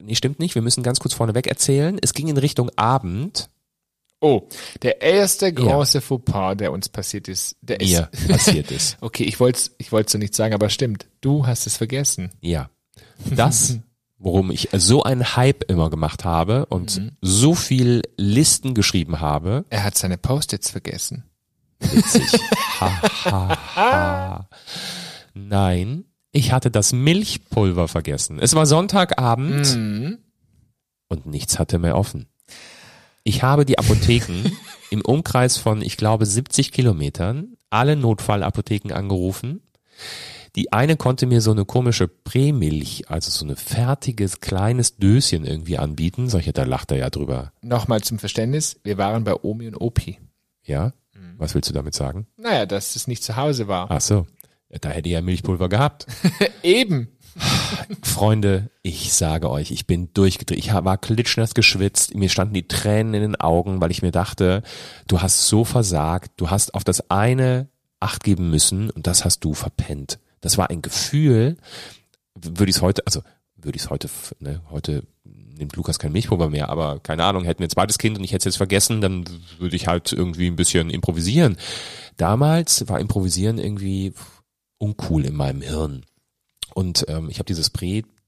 Nee, 0.06 0.16
stimmt 0.16 0.38
nicht. 0.38 0.54
Wir 0.54 0.60
müssen 0.60 0.82
ganz 0.82 1.00
kurz 1.00 1.14
vorneweg 1.14 1.46
erzählen. 1.46 1.98
Es 2.02 2.12
ging 2.12 2.28
in 2.28 2.36
Richtung 2.36 2.70
Abend 2.76 3.48
Oh, 4.24 4.48
der 4.82 5.02
erste 5.02 5.52
große 5.52 6.00
Fauxpas, 6.00 6.54
der 6.56 6.72
uns 6.72 6.88
passiert 6.88 7.28
ist, 7.28 7.56
der 7.60 7.80
ist. 7.80 7.90
Mir 7.92 8.08
passiert 8.28 8.70
ist. 8.70 8.96
Okay, 9.02 9.24
ich 9.24 9.38
wollte 9.38 9.70
ich 9.78 9.92
wollte 9.92 10.12
so 10.12 10.18
nicht 10.18 10.34
sagen, 10.34 10.54
aber 10.54 10.70
stimmt. 10.70 11.06
Du 11.20 11.46
hast 11.46 11.66
es 11.66 11.76
vergessen. 11.76 12.30
Ja. 12.40 12.70
Das, 13.36 13.78
worum 14.18 14.50
ich 14.50 14.70
so 14.72 15.02
einen 15.02 15.36
Hype 15.36 15.64
immer 15.70 15.90
gemacht 15.90 16.24
habe 16.24 16.64
und 16.66 16.96
Mhm. 16.98 17.10
so 17.20 17.54
viel 17.54 18.00
Listen 18.16 18.72
geschrieben 18.74 19.20
habe. 19.20 19.64
Er 19.68 19.84
hat 19.84 19.98
seine 19.98 20.16
Post-its 20.16 20.70
vergessen. 20.70 21.24
Witzig. 21.80 22.40
ha, 22.80 23.02
ha, 23.26 23.58
ha. 23.76 24.48
Nein, 25.34 26.04
ich 26.32 26.52
hatte 26.52 26.70
das 26.70 26.92
Milchpulver 26.94 27.88
vergessen. 27.88 28.38
Es 28.40 28.54
war 28.54 28.64
Sonntagabend 28.66 29.76
Mhm. 29.76 30.18
und 31.08 31.26
nichts 31.26 31.58
hatte 31.58 31.78
mehr 31.78 31.96
offen. 31.98 32.26
Ich 33.24 33.42
habe 33.42 33.64
die 33.64 33.78
Apotheken 33.78 34.52
im 34.90 35.00
Umkreis 35.00 35.56
von, 35.56 35.80
ich 35.80 35.96
glaube, 35.96 36.26
70 36.26 36.72
Kilometern, 36.72 37.56
alle 37.70 37.96
Notfallapotheken 37.96 38.92
angerufen. 38.92 39.62
Die 40.56 40.72
eine 40.72 40.96
konnte 40.96 41.26
mir 41.26 41.40
so 41.40 41.50
eine 41.50 41.64
komische 41.64 42.06
Prämilch, 42.06 43.04
also 43.08 43.30
so 43.30 43.44
ein 43.46 43.56
fertiges 43.56 44.40
kleines 44.40 44.98
Döschen 44.98 45.44
irgendwie 45.44 45.78
anbieten. 45.78 46.28
Solche, 46.28 46.52
da 46.52 46.64
lacht 46.64 46.92
er 46.92 46.98
ja 46.98 47.10
drüber. 47.10 47.52
Nochmal 47.62 48.02
zum 48.02 48.18
Verständnis, 48.18 48.78
wir 48.84 48.98
waren 48.98 49.24
bei 49.24 49.34
Omi 49.34 49.66
und 49.68 49.76
Opi. 49.80 50.18
Ja? 50.62 50.92
Mhm. 51.14 51.34
Was 51.38 51.54
willst 51.54 51.70
du 51.70 51.74
damit 51.74 51.94
sagen? 51.94 52.26
Naja, 52.36 52.66
dass 52.66 52.94
es 52.94 53.08
nicht 53.08 53.24
zu 53.24 53.36
Hause 53.36 53.68
war. 53.68 53.90
Ach 53.90 54.02
so. 54.02 54.26
Da 54.68 54.90
hätte 54.90 55.08
ich 55.08 55.14
ja 55.14 55.22
Milchpulver 55.22 55.68
gehabt. 55.68 56.06
Eben. 56.62 57.08
Freunde, 58.02 58.70
ich 58.82 59.12
sage 59.12 59.50
euch, 59.50 59.70
ich 59.70 59.86
bin 59.86 60.12
durchgedreht. 60.14 60.58
Ich 60.58 60.72
war 60.72 60.98
klitschnass 60.98 61.54
geschwitzt. 61.54 62.14
Mir 62.14 62.28
standen 62.28 62.54
die 62.54 62.68
Tränen 62.68 63.14
in 63.14 63.22
den 63.22 63.36
Augen, 63.36 63.80
weil 63.80 63.90
ich 63.90 64.02
mir 64.02 64.12
dachte, 64.12 64.62
du 65.08 65.20
hast 65.20 65.48
so 65.48 65.64
versagt. 65.64 66.32
Du 66.36 66.50
hast 66.50 66.74
auf 66.74 66.84
das 66.84 67.10
eine 67.10 67.68
Acht 68.00 68.22
geben 68.22 68.50
müssen 68.50 68.90
und 68.90 69.06
das 69.06 69.24
hast 69.24 69.40
du 69.40 69.54
verpennt. 69.54 70.18
Das 70.40 70.58
war 70.58 70.70
ein 70.70 70.82
Gefühl, 70.82 71.56
würde 72.34 72.70
ich 72.70 72.76
es 72.76 72.82
heute, 72.82 73.06
also 73.06 73.22
würde 73.56 73.76
ich 73.76 73.84
es 73.84 73.90
heute, 73.90 74.10
ne, 74.40 74.60
heute 74.70 75.04
nimmt 75.24 75.76
Lukas 75.76 75.98
kein 75.98 76.12
Milchpulver 76.12 76.50
mehr, 76.50 76.68
aber 76.68 77.00
keine 77.00 77.24
Ahnung, 77.24 77.44
hätten 77.44 77.60
wir 77.60 77.66
ein 77.66 77.70
zweites 77.70 77.98
Kind 77.98 78.18
und 78.18 78.24
ich 78.24 78.32
hätte 78.32 78.40
es 78.40 78.54
jetzt 78.54 78.56
vergessen, 78.56 79.00
dann 79.00 79.24
würde 79.58 79.76
ich 79.76 79.86
halt 79.86 80.12
irgendwie 80.12 80.48
ein 80.48 80.56
bisschen 80.56 80.90
improvisieren. 80.90 81.56
Damals 82.16 82.88
war 82.88 83.00
Improvisieren 83.00 83.58
irgendwie 83.58 84.12
uncool 84.78 85.24
in 85.24 85.34
meinem 85.34 85.62
Hirn. 85.62 86.04
Und 86.74 87.06
ähm, 87.08 87.30
ich 87.30 87.38
habe 87.38 87.46
dieses 87.46 87.70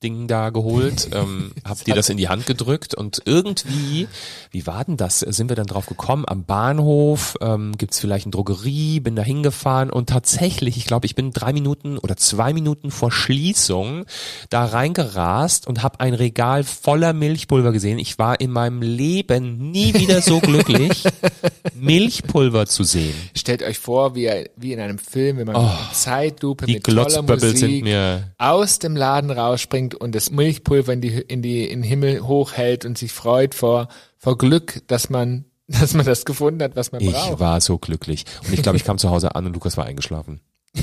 Pre-Ding 0.01 0.27
da 0.29 0.51
geholt, 0.51 1.09
ähm, 1.13 1.53
hab 1.65 1.83
dir 1.85 1.95
das 1.95 2.09
in 2.09 2.17
die 2.17 2.29
Hand 2.29 2.47
gedrückt 2.47 2.95
und 2.95 3.23
irgendwie, 3.25 4.09
wie 4.51 4.67
war 4.67 4.85
denn 4.85 4.97
das? 4.97 5.21
Sind 5.21 5.49
wir 5.49 5.57
dann 5.57 5.67
drauf 5.67 5.87
gekommen? 5.87 6.25
Am 6.27 6.45
Bahnhof 6.45 7.37
ähm, 7.41 7.77
gibt's 7.77 8.01
vielleicht 8.01 8.27
eine 8.27 8.33
Drogerie, 8.33 9.01
bin 9.01 9.17
da 9.17 9.23
hingefahren 9.23 9.91
und 9.91 10.09
tatsächlich, 10.09 10.77
ich 10.77 10.87
glaube, 10.87 11.07
ich 11.07 11.15
bin 11.15 11.33
drei 11.33 11.53
Minuten 11.53 11.99
oder 11.99 12.17
zwei 12.17 12.53
Minuten 12.53 12.91
vor 12.91 13.11
Schließung 13.11 14.05
da 14.51 14.65
reingerast 14.65 15.67
und 15.67 15.83
habe 15.83 16.01
ein 16.01 16.15
Regal 16.15 16.65
voller 16.65 17.13
Milchpulver 17.13 17.73
gesehen. 17.73 17.99
Ich 17.99 18.19
war 18.19 18.41
in 18.41 18.51
meinem 18.51 18.83
Leben 18.83 19.71
nie 19.71 19.95
wieder 19.95 20.23
so 20.23 20.41
glücklich, 20.41 21.05
Milchpulver 21.75 22.67
zu 22.67 22.85
sehen. 22.85 23.15
Stellt 23.35 23.63
euch 23.63 23.79
vor, 23.79 24.15
wie, 24.15 24.31
wie 24.57 24.73
in 24.73 24.81
einem 24.81 24.99
Film, 24.99 25.39
wenn 25.39 25.47
man 25.47 25.71
Zeitlupe 25.93 26.65
Oh, 26.65 26.67
Die 26.67 26.75
mit 26.75 26.85
toller 26.85 27.23
Musik 27.23 27.59
sind 27.59 27.83
mir 27.83 28.33
aus 28.39 28.79
dem 28.79 28.97
Laden 28.97 29.31
rausspringt 29.31 29.86
und 29.95 30.15
das 30.15 30.31
Milchpulver 30.31 30.93
in 30.93 31.01
die, 31.01 31.09
in 31.21 31.43
die, 31.43 31.65
in 31.71 31.83
den 31.83 31.89
Himmel 31.89 32.27
hochhält 32.27 32.85
und 32.85 32.99
sich 32.99 33.13
freut 33.13 33.55
vor, 33.55 33.89
vor 34.19 34.37
Glück, 34.37 34.83
dass 34.89 35.09
man, 35.11 35.45
dass 35.69 35.95
man 35.95 36.05
das 36.05 36.25
gefunden 36.25 36.63
hat, 36.63 36.77
was 36.77 36.93
man 36.93 37.01
Ich 37.01 37.13
braucht. 37.13 37.41
war 37.41 37.61
so 37.61 37.79
glücklich. 37.79 38.25
Und 38.47 38.53
ich 38.53 38.63
glaube, 38.63 38.77
ich 38.77 38.85
kam 38.85 38.99
zu 38.99 39.11
Hause 39.11 39.35
an 39.35 39.47
und 39.47 39.53
Lukas 39.55 39.77
war 39.77 39.85
eingeschlafen. 39.85 40.41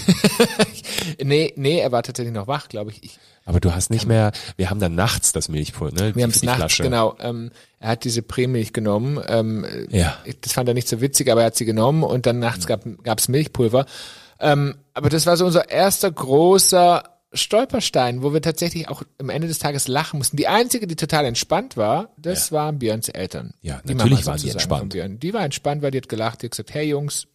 Nee, 1.21 1.53
nee, 1.57 1.79
er 1.79 1.91
war 1.91 2.01
tatsächlich 2.03 2.33
noch 2.33 2.47
wach, 2.47 2.69
glaube 2.69 2.91
ich. 2.91 3.03
ich 3.03 3.19
Aber 3.45 3.59
du 3.59 3.75
hast 3.75 3.89
nicht 3.89 4.07
mehr, 4.07 4.31
wir 4.55 4.69
haben 4.69 4.79
dann 4.79 4.95
nachts 4.95 5.31
das 5.33 5.49
Milchpulver, 5.49 5.93
ne? 5.95 6.15
wir 6.15 6.23
haben 6.23 6.29
es 6.31 6.43
nachts, 6.43 6.57
Flasche. 6.59 6.83
genau. 6.83 7.15
Ähm, 7.19 7.51
er 7.79 7.89
hat 7.89 8.03
diese 8.03 8.21
Prämilch 8.21 8.73
genommen. 8.73 9.19
Ähm, 9.27 9.65
Ja. 9.89 10.17
Das 10.41 10.53
fand 10.53 10.67
er 10.69 10.73
nicht 10.73 10.87
so 10.87 11.01
witzig, 11.01 11.29
aber 11.31 11.41
er 11.41 11.47
hat 11.47 11.55
sie 11.55 11.65
genommen 11.65 12.03
und 12.03 12.25
dann 12.25 12.39
nachts 12.39 12.65
gab 12.65 12.85
es 13.19 13.27
Milchpulver. 13.27 13.85
Ähm, 14.39 14.75
aber 14.93 15.09
das 15.09 15.25
war 15.25 15.37
so 15.37 15.45
unser 15.45 15.69
erster 15.69 16.11
großer 16.11 17.03
Stolperstein, 17.33 18.23
wo 18.23 18.33
wir 18.33 18.41
tatsächlich 18.41 18.89
auch 18.89 19.03
am 19.17 19.29
Ende 19.29 19.47
des 19.47 19.59
Tages 19.59 19.87
lachen 19.87 20.17
mussten. 20.17 20.37
Die 20.37 20.47
einzige, 20.47 20.87
die 20.87 20.95
total 20.95 21.25
entspannt 21.25 21.77
war, 21.77 22.09
das 22.17 22.51
waren 22.51 22.79
Björns 22.79 23.09
Eltern. 23.09 23.53
Ja, 23.61 23.81
Die 23.83 23.95
natürlich 23.95 24.25
waren 24.25 24.37
die 24.37 24.49
sozusagen 24.49 24.83
entspannt. 24.89 25.23
Die 25.23 25.33
war 25.33 25.43
entspannt, 25.43 25.81
weil 25.81 25.91
die 25.91 25.97
hat 25.97 26.09
gelacht, 26.09 26.41
die 26.41 26.47
hat 26.47 26.51
gesagt, 26.51 26.73
hey 26.73 26.87
Jungs, 26.87 27.27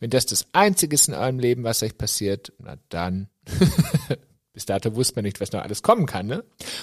wenn 0.00 0.10
das 0.10 0.26
das 0.26 0.46
Einzige 0.52 0.94
ist 0.94 1.08
in 1.08 1.14
eurem 1.14 1.38
Leben, 1.38 1.64
was 1.64 1.82
euch 1.82 1.96
passiert, 1.96 2.52
na 2.58 2.76
dann. 2.88 3.28
Bis 4.52 4.64
dato 4.64 4.94
wusste 4.94 5.16
man 5.16 5.24
nicht, 5.24 5.40
was 5.40 5.52
noch 5.52 5.62
alles 5.62 5.82
kommen 5.82 6.06
kann, 6.06 6.26
ne? 6.26 6.42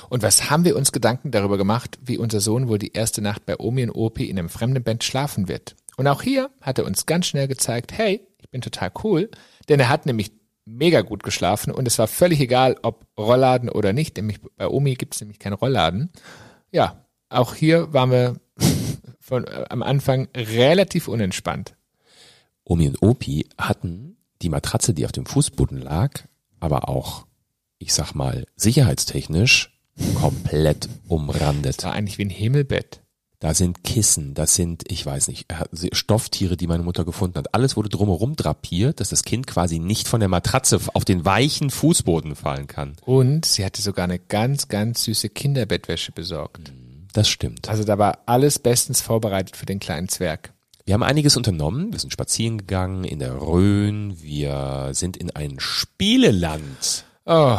Und 0.10 0.22
was 0.22 0.52
haben 0.52 0.64
wir 0.64 0.76
uns 0.76 0.92
Gedanken 0.92 1.32
darüber 1.32 1.58
gemacht, 1.58 1.98
wie 2.04 2.20
unser 2.20 2.40
Sohn 2.40 2.68
wohl 2.68 2.78
die 2.78 2.94
erste 2.94 3.22
Nacht 3.22 3.48
bei 3.48 3.58
Omi 3.58 3.84
und 3.84 3.92
Opi 3.92 4.26
in 4.26 4.38
einem 4.38 4.50
fremden 4.50 4.84
Bett 4.84 5.04
schlafen 5.04 5.48
wird? 5.48 5.76
Und 5.98 6.08
auch 6.08 6.22
hier 6.22 6.52
hat 6.62 6.78
er 6.78 6.86
uns 6.86 7.08
ganz 7.08 7.26
schnell 7.26 7.48
gezeigt, 7.48 7.92
hey, 7.92 8.22
ich 8.38 8.50
bin 8.52 8.62
total 8.62 8.92
cool, 9.04 9.30
denn 9.70 9.80
er 9.80 9.90
hat 9.90 10.06
nämlich 10.06 10.32
mega 10.66 11.02
gut 11.02 11.24
geschlafen 11.24 11.72
und 11.72 11.88
es 11.88 12.00
war 12.00 12.08
völlig 12.08 12.40
egal, 12.40 12.78
ob 12.82 13.06
Rollladen 13.18 13.70
oder 13.70 13.94
nicht, 13.94 14.18
nämlich 14.18 14.40
bei 14.42 14.68
Omi 14.68 14.96
gibt 14.96 15.16
es 15.16 15.22
nämlich 15.22 15.40
keinen 15.40 15.54
Rollladen. 15.54 16.12
Ja, 16.72 17.06
auch 17.30 17.56
hier 17.56 17.94
waren 17.94 18.12
wir 18.12 18.36
von 19.20 19.46
äh, 19.46 19.66
am 19.70 19.84
Anfang 19.84 20.28
relativ 20.36 21.08
unentspannt. 21.08 21.76
Omi 22.64 22.88
und 22.88 23.02
Opi 23.02 23.48
hatten 23.58 24.18
die 24.42 24.50
Matratze, 24.50 24.94
die 24.94 25.06
auf 25.06 25.12
dem 25.12 25.26
Fußboden 25.26 25.78
lag, 25.78 26.24
aber 26.60 26.90
auch, 26.90 27.26
ich 27.78 27.94
sag 27.94 28.14
mal, 28.14 28.46
sicherheitstechnisch 28.56 29.74
komplett 30.16 30.90
umrandet. 31.08 31.84
War 31.84 31.94
eigentlich 31.94 32.18
wie 32.18 32.26
ein 32.26 32.30
Himmelbett. 32.30 33.03
Da 33.44 33.54
sind 33.54 33.84
Kissen, 33.84 34.34
das 34.36 34.56
sind, 34.56 34.90
ich 34.90 35.06
weiß 35.06 35.28
nicht, 35.28 35.52
äh, 35.52 35.90
Stofftiere, 35.92 36.56
die 36.56 36.66
meine 36.66 36.84
Mutter 36.84 37.04
gefunden 37.04 37.38
hat. 37.38 37.54
Alles 37.54 37.76
wurde 37.76 37.90
drumherum 37.90 38.38
drapiert, 38.38 39.02
dass 39.02 39.10
das 39.10 39.26
Kind 39.26 39.48
quasi 39.48 39.80
nicht 39.80 40.08
von 40.08 40.22
der 40.22 40.30
Matratze 40.30 40.80
auf 40.94 41.04
den 41.04 41.26
weichen 41.26 41.70
Fußboden 41.70 42.38
fallen 42.38 42.68
kann. 42.68 42.96
Und 43.02 43.46
sie 43.46 43.66
hatte 43.66 43.82
sogar 43.82 44.06
eine 44.06 44.18
ganz, 44.18 44.70
ganz 44.70 45.04
süße 45.04 45.28
Kinderbettwäsche 45.28 46.14
besorgt. 46.14 46.72
Das 47.12 47.28
stimmt. 47.28 47.68
Also 47.68 47.84
da 47.84 47.98
war 47.98 48.20
alles 48.28 48.60
bestens 48.60 49.02
vorbereitet 49.02 49.58
für 49.58 49.66
den 49.66 49.82
kleinen 49.82 50.08
Zwerg. 50.08 50.54
Wir 50.86 50.94
haben 50.94 51.04
einiges 51.04 51.36
unternommen. 51.36 51.92
Wir 51.92 52.00
sind 52.00 52.14
spazieren 52.14 52.60
gegangen 52.60 53.04
in 53.04 53.20
der 53.20 53.42
Rhön. 53.42 54.22
Wir 54.22 54.92
sind 54.94 55.18
in 55.18 55.32
ein 55.32 55.60
Spieleland. 55.60 57.04
Oh, 57.26 57.58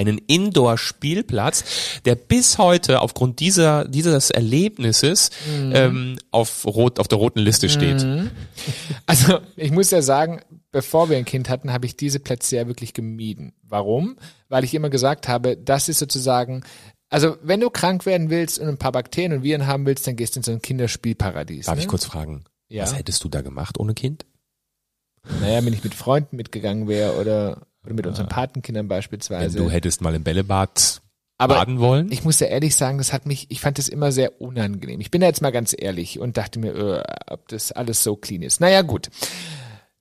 Einen 0.00 0.16
Indoor-Spielplatz, 0.16 2.00
der 2.06 2.14
bis 2.14 2.56
heute 2.56 3.02
aufgrund 3.02 3.38
dieser, 3.38 3.84
dieses 3.86 4.30
Erlebnisses 4.30 5.28
ähm, 5.46 6.16
auf, 6.30 6.64
rot, 6.64 6.98
auf 6.98 7.06
der 7.06 7.18
roten 7.18 7.40
Liste 7.40 7.68
steht. 7.68 8.06
Also 9.06 9.40
ich 9.56 9.70
muss 9.72 9.90
ja 9.90 10.02
sagen, 10.02 10.40
bevor 10.72 11.10
wir 11.10 11.16
ein 11.16 11.24
Kind 11.24 11.48
hatten, 11.48 11.72
habe 11.72 11.86
ich 11.86 11.96
diese 11.96 12.20
Plätze 12.20 12.56
ja 12.56 12.66
wirklich 12.66 12.94
gemieden. 12.94 13.52
Warum? 13.62 14.16
Weil 14.48 14.64
ich 14.64 14.74
immer 14.74 14.90
gesagt 14.90 15.28
habe, 15.28 15.56
das 15.56 15.88
ist 15.88 15.98
sozusagen, 15.98 16.62
also 17.08 17.36
wenn 17.42 17.60
du 17.60 17.70
krank 17.70 18.06
werden 18.06 18.30
willst 18.30 18.58
und 18.58 18.68
ein 18.68 18.78
paar 18.78 18.92
Bakterien 18.92 19.32
und 19.32 19.42
Viren 19.42 19.66
haben 19.66 19.84
willst, 19.86 20.06
dann 20.06 20.16
gehst 20.16 20.36
du 20.36 20.40
in 20.40 20.44
so 20.44 20.52
ein 20.52 20.62
Kinderspielparadies. 20.62 21.66
Darf 21.66 21.76
ne? 21.76 21.82
ich 21.82 21.88
kurz 21.88 22.04
fragen, 22.04 22.44
Ja. 22.68 22.84
was 22.84 22.96
hättest 22.96 23.22
du 23.24 23.28
da 23.28 23.42
gemacht 23.42 23.78
ohne 23.78 23.94
Kind? 23.94 24.24
Naja, 25.40 25.64
wenn 25.64 25.72
ich 25.72 25.84
mit 25.84 25.94
Freunden 25.94 26.36
mitgegangen 26.36 26.88
wäre 26.88 27.16
oder, 27.20 27.66
oder 27.84 27.94
mit 27.94 28.06
unseren 28.06 28.28
Patenkindern 28.28 28.84
Wenn 28.84 28.88
beispielsweise. 28.88 29.58
du 29.58 29.70
hättest 29.70 30.00
mal 30.02 30.14
im 30.14 30.22
Bällebad 30.22 31.00
Aber 31.38 31.54
baden 31.54 31.78
wollen? 31.80 32.12
Ich 32.12 32.24
muss 32.24 32.40
ja 32.40 32.48
ehrlich 32.48 32.76
sagen, 32.76 32.98
das 32.98 33.12
hat 33.12 33.26
mich, 33.26 33.46
ich 33.50 33.60
fand 33.60 33.78
das 33.78 33.88
immer 33.88 34.12
sehr 34.12 34.40
unangenehm. 34.40 35.00
Ich 35.00 35.10
bin 35.10 35.20
da 35.20 35.26
jetzt 35.26 35.42
mal 35.42 35.50
ganz 35.50 35.74
ehrlich 35.78 36.18
und 36.18 36.36
dachte 36.36 36.58
mir, 36.58 36.74
äh, 36.74 37.02
ob 37.26 37.48
das 37.48 37.72
alles 37.72 38.02
so 38.02 38.16
clean 38.16 38.42
ist. 38.42 38.60
Naja, 38.60 38.82
gut. 38.82 39.08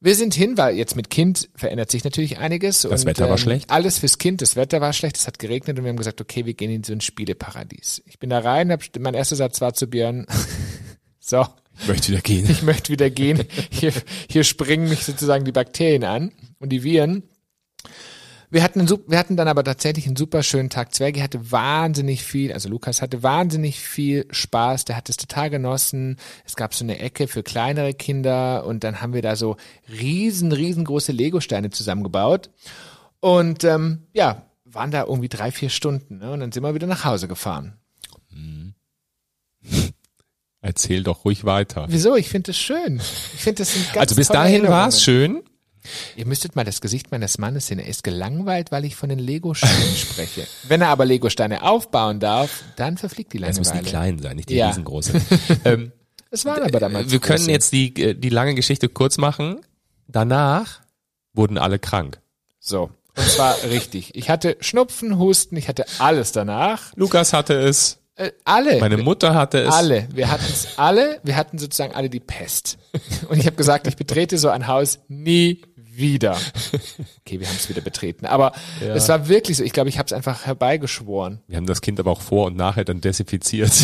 Wir 0.01 0.15
sind 0.15 0.33
hin, 0.33 0.57
weil 0.57 0.77
jetzt 0.77 0.95
mit 0.95 1.09
Kind 1.09 1.49
verändert 1.55 1.91
sich 1.91 2.05
natürlich 2.05 2.37
einiges. 2.37 2.83
Das 2.83 3.01
und, 3.01 3.07
Wetter 3.07 3.25
war 3.25 3.31
ähm, 3.31 3.37
schlecht? 3.37 3.69
Alles 3.69 3.97
fürs 3.97 4.17
Kind. 4.17 4.41
Das 4.41 4.55
Wetter 4.55 4.79
war 4.79 4.93
schlecht, 4.93 5.17
es 5.17 5.27
hat 5.27 5.39
geregnet 5.39 5.77
und 5.77 5.83
wir 5.83 5.89
haben 5.89 5.97
gesagt, 5.97 6.21
okay, 6.21 6.45
wir 6.45 6.53
gehen 6.53 6.71
in 6.71 6.83
so 6.83 6.93
ein 6.93 7.01
Spieleparadies. 7.01 8.01
Ich 8.05 8.17
bin 8.17 8.29
da 8.29 8.39
rein, 8.39 8.71
hab, 8.71 8.81
mein 8.97 9.13
erster 9.13 9.35
Satz 9.35 9.59
war 9.59 9.73
zu 9.73 9.87
Björn, 9.87 10.25
so, 11.19 11.45
Ich 11.81 11.87
möchte 11.89 12.11
wieder 12.13 12.21
gehen. 12.21 12.49
ich 12.49 12.63
möchte 12.63 12.93
wieder 12.93 13.09
gehen. 13.09 13.43
Hier, 13.71 13.91
hier 14.29 14.45
springen 14.45 14.87
mich 14.87 15.03
sozusagen 15.03 15.43
die 15.43 15.51
Bakterien 15.51 16.05
an 16.05 16.31
und 16.59 16.69
die 16.69 16.83
Viren. 16.83 17.23
Wir 18.51 18.63
hatten, 18.63 18.79
einen, 18.79 18.89
wir 19.07 19.19
hatten 19.19 19.37
dann 19.37 19.47
aber 19.47 19.63
tatsächlich 19.63 20.07
einen 20.07 20.15
super 20.15 20.41
schönen 20.41 20.71
Tag. 20.71 20.95
Zwergi 20.95 21.19
hatte 21.19 21.51
wahnsinnig 21.51 22.23
viel, 22.23 22.51
also 22.51 22.67
Lukas 22.67 23.01
hatte 23.03 23.21
wahnsinnig 23.21 23.79
viel 23.79 24.25
Spaß, 24.31 24.85
der 24.85 24.97
hat 24.97 25.07
es 25.07 25.17
total 25.17 25.51
genossen. 25.51 26.17
Es 26.45 26.55
gab 26.55 26.73
so 26.73 26.83
eine 26.83 26.97
Ecke 26.97 27.27
für 27.27 27.43
kleinere 27.43 27.93
Kinder 27.93 28.65
und 28.65 28.83
dann 28.83 29.01
haben 29.01 29.13
wir 29.13 29.21
da 29.21 29.35
so 29.35 29.55
riesen, 29.87 30.51
riesengroße 30.51 31.11
Lego-Steine 31.11 31.69
zusammengebaut. 31.69 32.49
Und 33.19 33.63
ähm, 33.65 34.07
ja, 34.13 34.47
waren 34.65 34.89
da 34.89 35.03
irgendwie 35.03 35.29
drei, 35.29 35.51
vier 35.51 35.69
Stunden. 35.69 36.17
Ne? 36.17 36.31
Und 36.31 36.39
dann 36.39 36.51
sind 36.51 36.63
wir 36.63 36.73
wieder 36.73 36.87
nach 36.87 37.05
Hause 37.05 37.27
gefahren. 37.27 37.77
Erzähl 39.61 39.93
erzähl 40.61 41.03
doch 41.03 41.25
ruhig 41.25 41.45
weiter. 41.45 41.85
Wieso? 41.89 42.15
Ich 42.15 42.29
finde 42.29 42.47
das 42.47 42.57
schön. 42.57 42.97
Ich 43.35 43.43
finde 43.43 43.63
ganz 43.63 43.97
Also 43.97 44.15
bis 44.15 44.29
dahin 44.29 44.67
war 44.67 44.87
es 44.87 45.03
schön. 45.03 45.43
Ihr 46.15 46.25
müsstet 46.25 46.55
mal 46.55 46.65
das 46.65 46.81
Gesicht 46.81 47.11
meines 47.11 47.37
Mannes 47.37 47.67
sehen. 47.67 47.79
Er 47.79 47.87
ist 47.87 48.03
gelangweilt, 48.03 48.71
weil 48.71 48.85
ich 48.85 48.95
von 48.95 49.09
den 49.09 49.19
Lego-Steinen 49.19 49.95
spreche. 49.95 50.45
Wenn 50.67 50.81
er 50.81 50.89
aber 50.89 51.05
Lego-Steine 51.05 51.63
aufbauen 51.63 52.19
darf, 52.19 52.63
dann 52.75 52.97
verfliegt 52.97 53.33
die 53.33 53.41
Es 53.41 53.57
müssen 53.57 53.61
die 53.71 53.77
Langeweile. 53.77 53.89
kleinen 53.89 54.19
sein, 54.19 54.35
nicht 54.35 54.49
die 54.49 54.55
Ja. 54.55 54.67
riesengroßen. 54.67 55.21
ähm, 55.65 55.91
Es 56.31 56.45
waren 56.45 56.63
aber 56.63 56.79
damals 56.79 57.11
wir 57.11 57.19
können 57.19 57.49
jetzt 57.49 57.71
die, 57.71 57.93
äh, 58.01 58.13
die 58.13 58.29
lange 58.29 58.55
Geschichte 58.55 58.89
kurz 58.89 59.17
machen. 59.17 59.61
Danach 60.07 60.81
wurden 61.33 61.57
alle 61.57 61.79
krank. 61.79 62.19
So. 62.59 62.89
Und 63.15 63.25
zwar 63.29 63.55
richtig. 63.69 64.15
Ich 64.15 64.29
hatte 64.29 64.57
Schnupfen, 64.59 65.17
Husten, 65.17 65.55
ich 65.55 65.67
hatte 65.67 65.85
alles 65.99 66.31
danach. 66.31 66.91
Lukas 66.95 67.33
hatte 67.33 67.53
es, 67.53 67.97
Äh, 68.15 68.31
alle. 68.43 68.79
meine 68.79 68.97
Mutter 68.97 69.33
hatte 69.33 69.59
es. 69.61 69.73
Alle. 69.73 70.07
Wir 70.13 70.29
hatten 70.29 70.45
es 70.49 70.77
alle. 70.77 71.19
Wir 71.23 71.35
hatten 71.35 71.57
sozusagen 71.57 71.93
alle 71.95 72.09
die 72.09 72.19
Pest. 72.19 72.77
Und 73.29 73.37
ich 73.39 73.45
habe 73.45 73.55
gesagt, 73.55 73.87
ich 73.87 73.95
betrete 73.95 74.37
so 74.37 74.49
ein 74.49 74.67
Haus 74.67 74.99
nie 75.07 75.61
wieder. 75.99 76.37
Okay, 77.25 77.39
wir 77.39 77.47
haben 77.47 77.55
es 77.57 77.69
wieder 77.69 77.81
betreten. 77.81 78.25
Aber 78.25 78.53
es 78.81 79.07
war 79.07 79.27
wirklich 79.27 79.57
so. 79.57 79.63
Ich 79.63 79.71
glaube, 79.71 79.87
ich 79.89 79.99
habe 79.99 80.07
es 80.07 80.13
einfach 80.13 80.47
herbeigeschworen. 80.47 81.41
Wir 81.47 81.57
haben 81.57 81.67
das 81.67 81.81
Kind 81.81 81.99
aber 81.99 82.09
auch 82.09 82.21
vor 82.21 82.47
und 82.47 82.57
nachher 82.57 82.83
dann 82.85 83.01
desinfiziert. 83.01 83.71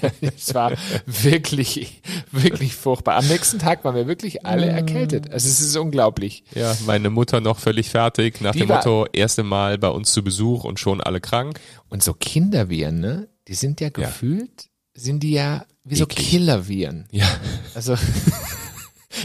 Ja, 0.00 0.10
es 0.36 0.54
war 0.54 0.72
wirklich, 1.06 2.02
wirklich 2.30 2.74
furchtbar. 2.76 3.16
Am 3.16 3.26
nächsten 3.26 3.58
Tag 3.58 3.84
waren 3.84 3.96
wir 3.96 4.06
wirklich 4.06 4.46
alle 4.46 4.66
erkältet. 4.66 5.32
Also 5.32 5.48
es 5.48 5.60
ist 5.60 5.76
unglaublich. 5.76 6.44
ja, 6.54 6.76
meine 6.86 7.10
Mutter 7.10 7.40
noch 7.40 7.58
völlig 7.58 7.90
fertig, 7.90 8.40
nach 8.40 8.52
Die 8.52 8.60
dem 8.60 8.68
Motto, 8.68 9.06
erste 9.12 9.42
Mal 9.42 9.78
bei 9.78 9.88
uns 9.88 10.12
zu 10.12 10.22
Besuch 10.22 10.62
und 10.64 10.78
schon 10.78 11.00
alle 11.00 11.20
krank. 11.20 11.58
Und 11.88 12.02
so 12.04 12.14
Kinderviren, 12.14 13.00
ne? 13.00 13.28
Die 13.48 13.54
sind 13.54 13.80
ja 13.80 13.88
gefühlt, 13.88 14.68
sind 14.94 15.22
die 15.24 15.32
ja 15.32 15.64
wie 15.84 15.96
so. 15.96 16.06
Killerviren. 16.06 17.06
Ja. 17.10 17.26
Also 17.74 17.96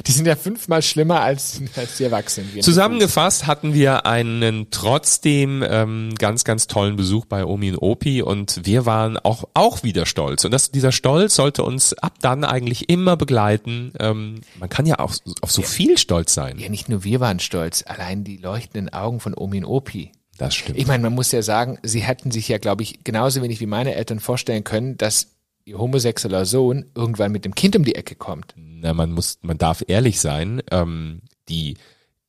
die 0.06 0.12
sind 0.12 0.26
ja 0.26 0.36
fünfmal 0.36 0.82
schlimmer 0.82 1.22
als, 1.22 1.62
als 1.76 1.98
die 1.98 2.04
Erwachsenen. 2.04 2.62
Zusammengefasst 2.62 3.48
hatten 3.48 3.74
wir 3.74 4.06
einen 4.06 4.68
trotzdem 4.72 5.64
ähm, 5.68 6.14
ganz, 6.18 6.44
ganz 6.44 6.68
tollen 6.68 6.96
Besuch 6.96 7.26
bei 7.26 7.46
Omi 7.46 7.72
und 7.72 7.78
Opi 7.78 8.22
und 8.22 8.62
wir 8.64 8.86
waren 8.86 9.18
auch, 9.18 9.46
auch 9.54 9.84
wieder 9.84 10.06
stolz. 10.06 10.46
Und 10.46 10.52
das, 10.52 10.72
dieser 10.72 10.92
Stolz 10.92 11.36
sollte 11.36 11.64
uns 11.64 11.94
ab 11.94 12.16
dann 12.22 12.44
eigentlich 12.44 12.90
immer 12.90 13.18
begleiten. 13.18 13.94
Ähm, 14.00 14.42
man 14.60 14.70
kann 14.70 14.86
ja 14.86 15.00
auch 15.00 15.14
auf 15.42 15.52
so 15.52 15.62
viel 15.62 15.98
stolz 15.98 16.34
sein. 16.34 16.60
Ja, 16.60 16.70
nicht 16.70 16.90
nur 16.90 17.04
wir 17.04 17.20
waren 17.20 17.40
stolz, 17.40 17.84
allein 17.88 18.24
die 18.24 18.38
leuchtenden 18.38 18.94
Augen 18.94 19.20
von 19.20 19.34
Omi 19.34 19.60
und 19.60 19.66
Opi. 19.66 20.12
Das 20.38 20.56
stimmt. 20.56 20.78
Ich 20.78 20.86
meine, 20.86 21.02
man 21.02 21.14
muss 21.14 21.32
ja 21.32 21.42
sagen, 21.42 21.80
sie 21.82 22.02
hätten 22.02 22.32
sich 22.32 22.48
ja, 22.48 22.60
glaube 22.60 22.84
ich, 22.84 23.04
genauso 23.04 23.42
wenig 23.42 23.60
wie 23.60 23.66
meine 23.66 23.96
Eltern 23.96 24.20
vorstellen 24.20 24.64
können, 24.64 24.98
dass 24.98 25.37
homosexueller 25.76 26.46
Sohn 26.46 26.86
irgendwann 26.96 27.32
mit 27.32 27.46
dem 27.46 27.56
Kind 27.56 27.76
um 27.76 27.84
die 27.84 27.96
Ecke 27.96 28.16
kommt. 28.16 28.54
Na, 28.56 28.94
man 28.94 29.12
muss, 29.12 29.40
man 29.42 29.58
darf 29.58 29.84
ehrlich 29.88 30.20
sein. 30.20 30.62
Ähm, 30.72 31.22
die 31.50 31.78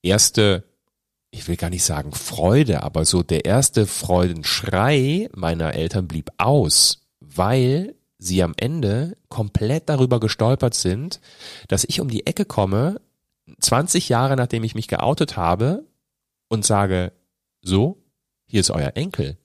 erste, 0.02 0.64
ich 1.30 1.46
will 1.48 1.56
gar 1.56 1.70
nicht 1.70 1.84
sagen 1.84 2.12
Freude, 2.12 2.82
aber 2.82 3.04
so 3.04 3.22
der 3.22 3.44
erste 3.44 3.86
Freudenschrei 3.86 5.28
meiner 5.34 5.74
Eltern 5.74 6.08
blieb 6.08 6.30
aus, 6.38 7.00
weil 7.20 7.94
sie 8.18 8.42
am 8.42 8.54
Ende 8.56 9.16
komplett 9.28 9.88
darüber 9.88 10.18
gestolpert 10.20 10.74
sind, 10.74 11.20
dass 11.68 11.84
ich 11.84 12.00
um 12.00 12.08
die 12.08 12.26
Ecke 12.26 12.44
komme, 12.44 13.00
20 13.60 14.08
Jahre 14.08 14.36
nachdem 14.36 14.64
ich 14.64 14.74
mich 14.74 14.88
geoutet 14.88 15.36
habe 15.36 15.84
und 16.48 16.64
sage, 16.64 17.12
so, 17.62 17.98
hier 18.48 18.60
ist 18.60 18.70
euer 18.70 18.92
Enkel. 18.94 19.36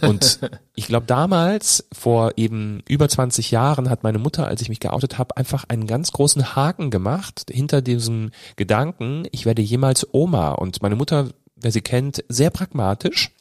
Und 0.00 0.38
ich 0.76 0.86
glaube, 0.86 1.06
damals, 1.06 1.86
vor 1.92 2.32
eben 2.36 2.82
über 2.88 3.08
20 3.08 3.50
Jahren, 3.50 3.90
hat 3.90 4.04
meine 4.04 4.18
Mutter, 4.18 4.46
als 4.46 4.62
ich 4.62 4.68
mich 4.68 4.80
geoutet 4.80 5.18
habe, 5.18 5.36
einfach 5.36 5.64
einen 5.68 5.88
ganz 5.88 6.12
großen 6.12 6.54
Haken 6.54 6.90
gemacht 6.90 7.46
hinter 7.50 7.82
diesem 7.82 8.30
Gedanken, 8.56 9.26
ich 9.32 9.46
werde 9.46 9.62
jemals 9.62 10.06
Oma. 10.12 10.52
Und 10.52 10.80
meine 10.80 10.94
Mutter, 10.94 11.30
wer 11.56 11.72
sie 11.72 11.82
kennt, 11.82 12.24
sehr 12.28 12.50
pragmatisch 12.50 13.32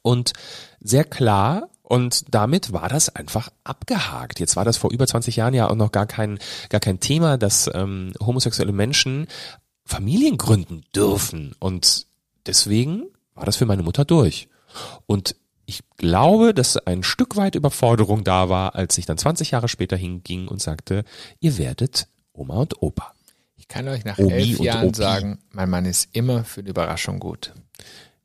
und 0.00 0.32
sehr 0.80 1.04
klar. 1.04 1.68
Und 1.82 2.34
damit 2.34 2.72
war 2.72 2.88
das 2.88 3.14
einfach 3.14 3.50
abgehakt. 3.64 4.40
Jetzt 4.40 4.56
war 4.56 4.64
das 4.64 4.78
vor 4.78 4.92
über 4.92 5.06
20 5.06 5.36
Jahren 5.36 5.54
ja 5.54 5.68
auch 5.68 5.74
noch 5.74 5.92
gar 5.92 6.06
kein, 6.06 6.38
gar 6.70 6.80
kein 6.80 7.00
Thema, 7.00 7.36
dass 7.36 7.68
ähm, 7.74 8.12
homosexuelle 8.18 8.72
Menschen 8.72 9.26
Familien 9.84 10.38
gründen 10.38 10.84
dürfen. 10.94 11.54
Und 11.58 12.06
deswegen 12.46 13.08
war 13.34 13.44
das 13.44 13.56
für 13.56 13.66
meine 13.66 13.82
Mutter 13.82 14.04
durch. 14.04 14.48
Und 15.06 15.34
ich 15.70 15.82
glaube, 15.96 16.52
dass 16.52 16.76
ein 16.76 17.04
Stück 17.04 17.36
weit 17.36 17.54
Überforderung 17.54 18.24
da 18.24 18.48
war, 18.48 18.74
als 18.74 18.98
ich 18.98 19.06
dann 19.06 19.18
20 19.18 19.52
Jahre 19.52 19.68
später 19.68 19.96
hinging 19.96 20.48
und 20.48 20.60
sagte, 20.60 21.04
ihr 21.38 21.58
werdet 21.58 22.08
Oma 22.32 22.56
und 22.56 22.82
Opa. 22.82 23.14
Ich 23.56 23.68
kann 23.68 23.86
euch 23.86 24.04
nach 24.04 24.18
Omi 24.18 24.32
elf 24.32 24.58
Jahren 24.58 24.88
Opi. 24.88 24.96
sagen, 24.96 25.38
mein 25.50 25.70
Mann 25.70 25.84
ist 25.84 26.08
immer 26.12 26.44
für 26.44 26.60
eine 26.60 26.70
Überraschung 26.70 27.20
gut. 27.20 27.52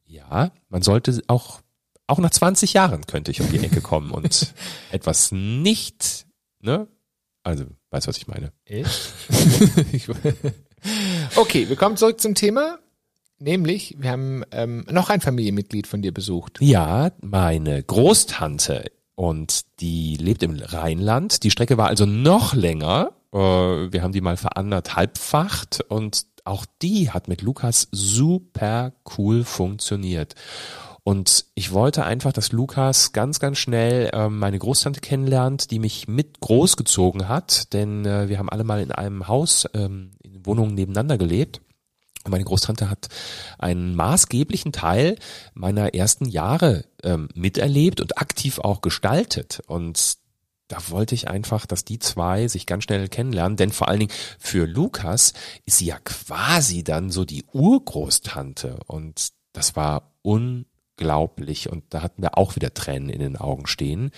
Ja, 0.05 0.51
man 0.69 0.81
sollte 0.81 1.21
auch, 1.27 1.61
auch 2.07 2.19
nach 2.19 2.31
20 2.31 2.73
Jahren 2.73 3.05
könnte 3.05 3.31
ich 3.31 3.41
um 3.41 3.51
die 3.51 3.59
Ecke 3.59 3.81
kommen 3.81 4.11
und 4.11 4.53
etwas 4.91 5.31
nicht, 5.31 6.25
ne? 6.61 6.87
Also, 7.43 7.65
weißt 7.91 8.07
du, 8.07 8.09
was 8.09 8.17
ich 8.17 8.27
meine? 8.27 8.53
Ich? 8.65 8.87
okay, 11.35 11.69
wir 11.69 11.75
kommen 11.75 11.95
zurück 11.95 12.19
zum 12.19 12.33
Thema. 12.33 12.79
Nämlich, 13.39 13.95
wir 13.99 14.11
haben 14.11 14.43
ähm, 14.51 14.85
noch 14.89 15.09
ein 15.09 15.21
Familienmitglied 15.21 15.87
von 15.87 16.01
dir 16.01 16.13
besucht. 16.13 16.57
Ja, 16.61 17.11
meine 17.21 17.83
Großtante 17.83 18.91
und 19.15 19.61
die 19.79 20.15
lebt 20.17 20.43
im 20.43 20.59
Rheinland. 20.59 21.43
Die 21.43 21.51
Strecke 21.51 21.77
war 21.77 21.87
also 21.87 22.05
noch 22.05 22.53
länger. 22.53 23.11
Äh, 23.33 23.37
Wir 23.37 24.01
haben 24.03 24.13
die 24.13 24.21
mal 24.21 24.37
veranderthalbfacht 24.37 25.81
und 25.89 26.25
auch 26.43 26.65
die 26.81 27.09
hat 27.09 27.27
mit 27.27 27.41
Lukas 27.41 27.87
super 27.91 28.93
cool 29.17 29.43
funktioniert. 29.43 30.35
Und 31.03 31.45
ich 31.53 31.71
wollte 31.71 32.03
einfach, 32.03 32.33
dass 32.33 32.51
Lukas 32.51 33.11
ganz, 33.11 33.39
ganz 33.39 33.59
schnell 33.59 34.09
ähm, 34.13 34.39
meine 34.39 34.57
Großtante 34.57 35.01
kennenlernt, 35.01 35.69
die 35.69 35.79
mich 35.79 36.07
mit 36.07 36.39
großgezogen 36.39 37.27
hat, 37.29 37.73
denn 37.73 38.05
äh, 38.05 38.27
wir 38.27 38.39
haben 38.39 38.49
alle 38.49 38.63
mal 38.63 38.81
in 38.81 38.91
einem 38.91 39.27
Haus, 39.27 39.67
ähm, 39.75 40.11
in 40.23 40.45
Wohnungen 40.45 40.73
nebeneinander 40.73 41.17
gelebt. 41.19 41.61
Meine 42.27 42.43
Großtante 42.43 42.89
hat 42.89 43.07
einen 43.59 43.95
maßgeblichen 43.95 44.71
Teil 44.71 45.17
meiner 45.53 45.93
ersten 45.93 46.25
Jahre 46.25 46.85
ähm, 47.03 47.29
miterlebt 47.33 48.01
und 48.01 48.17
aktiv 48.17 48.59
auch 48.59 48.81
gestaltet. 48.81 49.61
Und 49.67 50.17
da 50.67 50.77
wollte 50.89 51.13
ich 51.13 51.27
einfach, 51.27 51.65
dass 51.65 51.85
die 51.85 51.99
zwei 51.99 52.47
sich 52.47 52.65
ganz 52.65 52.85
schnell 52.85 53.07
kennenlernen, 53.07 53.57
denn 53.57 53.71
vor 53.71 53.87
allen 53.87 53.99
Dingen 53.99 54.13
für 54.39 54.65
Lukas 54.65 55.33
ist 55.65 55.77
sie 55.77 55.85
ja 55.85 55.99
quasi 56.03 56.83
dann 56.83 57.11
so 57.11 57.23
die 57.23 57.43
Urgroßtante 57.53 58.79
und 58.87 59.29
das 59.53 59.75
war 59.75 60.13
unglaublich 60.23 61.71
und 61.71 61.83
da 61.91 62.01
hatten 62.01 62.23
wir 62.23 62.37
auch 62.37 62.55
wieder 62.55 62.73
Tränen 62.73 63.09
in 63.09 63.19
den 63.19 63.37
Augen 63.37 63.67
stehen, 63.67 64.09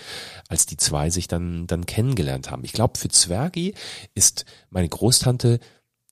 als 0.48 0.66
die 0.66 0.78
zwei 0.78 1.10
sich 1.10 1.28
dann 1.28 1.68
dann 1.68 1.86
kennengelernt 1.86 2.50
haben. 2.50 2.64
Ich 2.64 2.74
glaube, 2.74 2.98
für 2.98 3.10
Zwergi 3.10 3.74
ist 4.16 4.46
meine 4.70 4.90
Großtante 4.90 5.60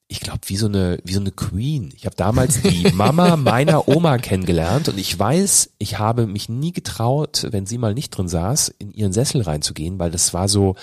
ich 0.07 0.19
glaube, 0.19 0.41
wie 0.45 0.57
so 0.57 0.67
eine 0.67 0.99
wie 1.03 1.13
so 1.13 1.19
eine 1.19 1.31
Queen. 1.31 1.91
Ich 1.95 2.05
habe 2.05 2.15
damals 2.15 2.61
die 2.61 2.89
Mama 2.93 3.35
meiner 3.37 3.87
Oma 3.87 4.17
kennengelernt 4.17 4.87
und 4.87 4.99
ich 4.99 5.17
weiß, 5.17 5.71
ich 5.79 5.97
habe 5.97 6.27
mich 6.27 6.47
nie 6.47 6.71
getraut, 6.71 7.47
wenn 7.49 7.65
sie 7.65 7.77
mal 7.77 7.93
nicht 7.93 8.11
drin 8.11 8.27
saß, 8.27 8.69
in 8.77 8.91
ihren 8.91 9.13
Sessel 9.13 9.41
reinzugehen, 9.41 9.97
weil 9.97 10.11
das 10.11 10.33
war 10.33 10.47
so 10.47 10.75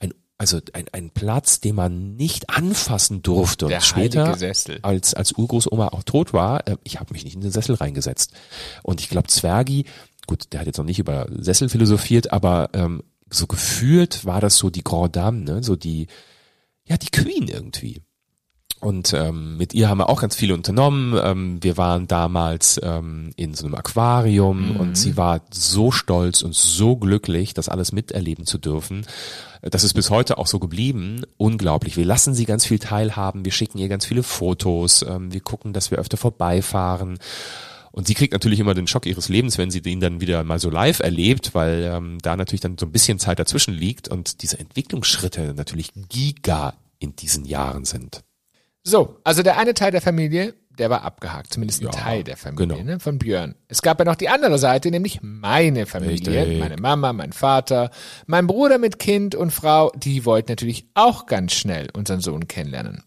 ein 0.00 0.12
also 0.36 0.60
ein, 0.72 0.86
ein 0.92 1.10
Platz, 1.10 1.60
den 1.60 1.76
man 1.76 2.16
nicht 2.16 2.50
anfassen 2.50 3.22
durfte. 3.22 3.66
Und 3.66 3.70
Der 3.70 3.80
später, 3.80 4.36
als 4.82 5.14
als 5.14 5.32
Urgroßoma 5.32 5.88
auch 5.88 6.02
tot 6.02 6.32
war, 6.32 6.66
äh, 6.66 6.76
ich 6.82 6.98
habe 6.98 7.12
mich 7.12 7.24
nicht 7.24 7.36
in 7.36 7.40
den 7.40 7.52
Sessel 7.52 7.76
reingesetzt. 7.76 8.32
Und 8.82 9.00
ich 9.00 9.08
glaube, 9.08 9.28
Zwergi, 9.28 9.84
gut, 10.26 10.52
der 10.52 10.60
hat 10.60 10.66
jetzt 10.66 10.78
noch 10.78 10.84
nicht 10.84 10.98
über 10.98 11.28
Sessel 11.30 11.68
philosophiert, 11.68 12.32
aber 12.32 12.70
ähm, 12.72 13.04
so 13.30 13.46
gefühlt 13.46 14.24
war 14.24 14.40
das 14.40 14.56
so 14.56 14.70
die 14.70 14.82
Grand 14.82 15.14
Dame, 15.14 15.40
ne? 15.40 15.62
so 15.62 15.76
die 15.76 16.08
ja 16.84 16.96
die 16.96 17.10
Queen 17.10 17.46
irgendwie. 17.46 18.02
Und 18.84 19.14
ähm, 19.14 19.56
mit 19.56 19.72
ihr 19.72 19.88
haben 19.88 19.96
wir 19.96 20.10
auch 20.10 20.20
ganz 20.20 20.36
viel 20.36 20.52
unternommen. 20.52 21.18
Ähm, 21.24 21.62
wir 21.62 21.78
waren 21.78 22.06
damals 22.06 22.78
ähm, 22.82 23.30
in 23.34 23.54
so 23.54 23.64
einem 23.64 23.76
Aquarium 23.76 24.76
und 24.76 24.98
sie 24.98 25.16
war 25.16 25.40
so 25.50 25.90
stolz 25.90 26.42
und 26.42 26.54
so 26.54 26.96
glücklich, 26.96 27.54
das 27.54 27.70
alles 27.70 27.92
miterleben 27.92 28.44
zu 28.44 28.58
dürfen. 28.58 29.06
Das 29.62 29.84
ist 29.84 29.94
bis 29.94 30.10
heute 30.10 30.36
auch 30.36 30.46
so 30.46 30.58
geblieben. 30.58 31.22
Unglaublich. 31.38 31.96
Wir 31.96 32.04
lassen 32.04 32.34
sie 32.34 32.44
ganz 32.44 32.66
viel 32.66 32.78
teilhaben. 32.78 33.46
Wir 33.46 33.52
schicken 33.52 33.78
ihr 33.78 33.88
ganz 33.88 34.04
viele 34.04 34.22
Fotos. 34.22 35.00
Ähm, 35.00 35.32
wir 35.32 35.40
gucken, 35.40 35.72
dass 35.72 35.90
wir 35.90 35.96
öfter 35.96 36.18
vorbeifahren. 36.18 37.18
Und 37.90 38.06
sie 38.06 38.14
kriegt 38.14 38.34
natürlich 38.34 38.60
immer 38.60 38.74
den 38.74 38.86
Schock 38.86 39.06
ihres 39.06 39.30
Lebens, 39.30 39.56
wenn 39.56 39.70
sie 39.70 39.80
den 39.80 40.00
dann 40.00 40.20
wieder 40.20 40.44
mal 40.44 40.58
so 40.58 40.68
live 40.68 41.00
erlebt, 41.00 41.54
weil 41.54 41.90
ähm, 41.90 42.18
da 42.20 42.36
natürlich 42.36 42.60
dann 42.60 42.76
so 42.76 42.84
ein 42.84 42.92
bisschen 42.92 43.18
Zeit 43.18 43.38
dazwischen 43.38 43.72
liegt 43.72 44.08
und 44.08 44.42
diese 44.42 44.58
Entwicklungsschritte 44.58 45.54
natürlich 45.54 45.88
giga 46.10 46.74
in 46.98 47.16
diesen 47.16 47.46
Jahren 47.46 47.86
sind. 47.86 48.22
So, 48.84 49.18
also 49.24 49.42
der 49.42 49.56
eine 49.58 49.72
Teil 49.72 49.92
der 49.92 50.02
Familie, 50.02 50.54
der 50.78 50.90
war 50.90 51.02
abgehakt, 51.04 51.52
zumindest 51.54 51.80
ein 51.80 51.86
Ja, 51.86 51.90
Teil 51.92 52.22
der 52.22 52.36
Familie, 52.36 52.66
genau. 52.76 52.82
ne, 52.92 53.00
von 53.00 53.18
Björn. 53.18 53.54
Es 53.66 53.80
gab 53.80 53.98
ja 53.98 54.04
noch 54.04 54.14
die 54.16 54.28
andere 54.28 54.58
Seite, 54.58 54.90
nämlich 54.90 55.20
meine 55.22 55.86
Familie, 55.86 56.42
Richtig. 56.42 56.60
meine 56.60 56.76
Mama, 56.76 57.12
mein 57.14 57.32
Vater, 57.32 57.90
mein 58.26 58.46
Bruder 58.46 58.76
mit 58.76 58.98
Kind 58.98 59.34
und 59.34 59.52
Frau, 59.52 59.90
die 59.96 60.26
wollten 60.26 60.52
natürlich 60.52 60.86
auch 60.94 61.24
ganz 61.26 61.54
schnell 61.54 61.88
unseren 61.94 62.20
Sohn 62.20 62.46
kennenlernen. 62.46 63.02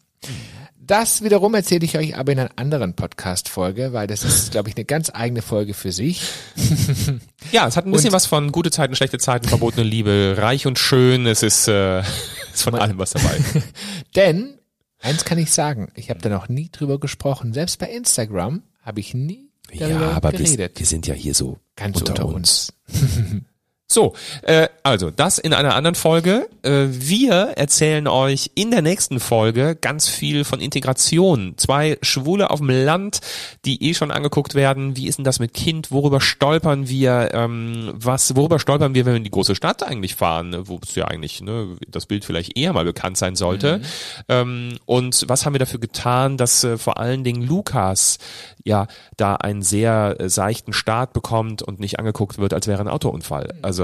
Das 0.80 1.22
wiederum 1.22 1.54
erzähle 1.54 1.84
ich 1.86 1.98
euch 1.98 2.16
aber 2.18 2.32
in 2.32 2.40
einer 2.40 2.52
anderen 2.56 2.96
Podcast-Folge, 2.96 3.92
weil 3.94 4.08
das 4.08 4.24
ist, 4.24 4.52
glaube 4.52 4.70
ich, 4.70 4.78
eine 4.78 4.86
ganz 4.86 5.12
eigene 5.14 5.42
Folge 5.42 5.74
für 5.74 5.92
sich. 5.92 6.24
Ja, 7.52 7.66
es 7.66 7.78
hat 7.78 7.86
ein 7.86 7.92
bisschen 7.94 8.12
was 8.12 8.26
von 8.26 8.52
gute 8.52 8.72
Zeiten, 8.72 8.94
schlechte 8.94 9.20
Zeiten, 9.20 9.48
verbotene 9.48 9.84
Liebe, 9.86 10.36
reich 10.38 10.68
und 10.68 10.78
schön. 10.80 11.26
Es 11.26 11.44
ist, 11.44 11.70
äh, 11.70 12.00
ist 12.54 12.64
von 12.64 12.76
allem 12.76 12.98
was 12.98 13.12
dabei. 13.12 13.38
Denn, 14.18 14.60
eins 15.00 15.26
kann 15.26 15.38
ich 15.38 15.52
sagen, 15.52 15.92
ich 15.96 16.10
habe 16.10 16.20
da 16.20 16.30
noch 16.30 16.50
nie 16.50 16.70
drüber 16.72 17.00
gesprochen. 17.00 17.54
Selbst 17.54 17.80
bei 17.80 17.90
Instagram 17.90 18.64
habe 18.82 19.00
ich 19.00 19.14
nie 19.14 19.50
darüber 19.68 20.02
ja, 20.02 20.12
aber 20.12 20.32
wir, 20.32 20.40
geredet. 20.40 20.80
wir 20.80 20.86
sind 20.86 21.08
ja 21.08 21.14
hier 21.14 21.34
so 21.34 21.60
Ganz 21.76 22.02
unter, 22.02 22.26
uns. 22.26 22.74
So, 23.90 24.14
äh, 24.42 24.68
also 24.84 25.12
das 25.12 25.38
in 25.38 25.54
einer 25.54 25.74
anderen 25.74 25.96
Folge. 25.96 26.50
Äh, 26.62 26.88
wir 26.90 27.54
erzählen 27.56 28.06
euch 28.08 28.52
in 28.54 28.70
der 28.70 28.82
nächsten 28.82 29.22
Folge 29.22 29.78
ganz 29.80 30.10
viel 30.10 30.44
von 30.44 30.60
Integration. 30.60 31.54
Zwei 31.56 31.98
Schwule 32.02 32.50
auf 32.50 32.60
dem 32.60 32.70
Land, 32.70 33.22
die 33.64 33.82
eh 33.88 33.94
schon 33.94 34.12
angeguckt 34.12 34.56
werden. 34.56 34.98
Wie 34.98 35.08
ist 35.08 35.20
denn 35.20 35.24
das 35.24 35.40
mit 35.40 35.54
Kind? 35.54 35.90
Worüber 35.90 36.20
stolpern 36.20 36.90
wir? 36.90 37.30
Ähm, 37.34 37.94
was? 37.96 38.36
Worüber 38.36 38.60
stolpern 38.60 38.94
wir, 38.94 39.06
wenn 39.06 39.14
wir 39.14 39.18
in 39.18 39.24
die 39.24 39.32
große 39.32 39.56
Stadt 39.56 39.84
eigentlich 39.84 40.16
fahren? 40.16 40.50
ne, 40.50 40.68
Wo 40.68 40.82
es 40.84 40.94
ja 40.96 41.06
eigentlich 41.06 41.42
ne, 41.42 41.78
das 41.88 42.08
Bild 42.08 42.26
vielleicht 42.26 42.58
eher 42.58 42.74
mal 42.74 42.84
bekannt 42.84 43.18
sein 43.18 43.38
sollte. 43.38 43.80
Ähm, 44.28 44.80
und 44.86 45.24
was 45.30 45.46
haben 45.46 45.54
wir 45.54 45.60
dafür 45.60 45.80
getan, 45.80 46.36
dass 46.36 46.66
äh, 46.66 46.78
vor 46.78 46.98
allen 46.98 47.24
Dingen 47.24 47.42
Lukas 47.42 48.18
ja 48.66 48.88
da 49.16 49.36
einen 49.36 49.62
sehr 49.62 50.18
äh, 50.20 50.28
seichten 50.28 50.74
Start 50.74 51.14
bekommt 51.14 51.62
und 51.62 51.80
nicht 51.80 52.00
angeguckt 52.00 52.38
wird, 52.38 52.54
als 52.54 52.68
wäre 52.68 52.82
ein 52.82 52.90
Autounfall. 52.90 53.54
Also 53.62 53.77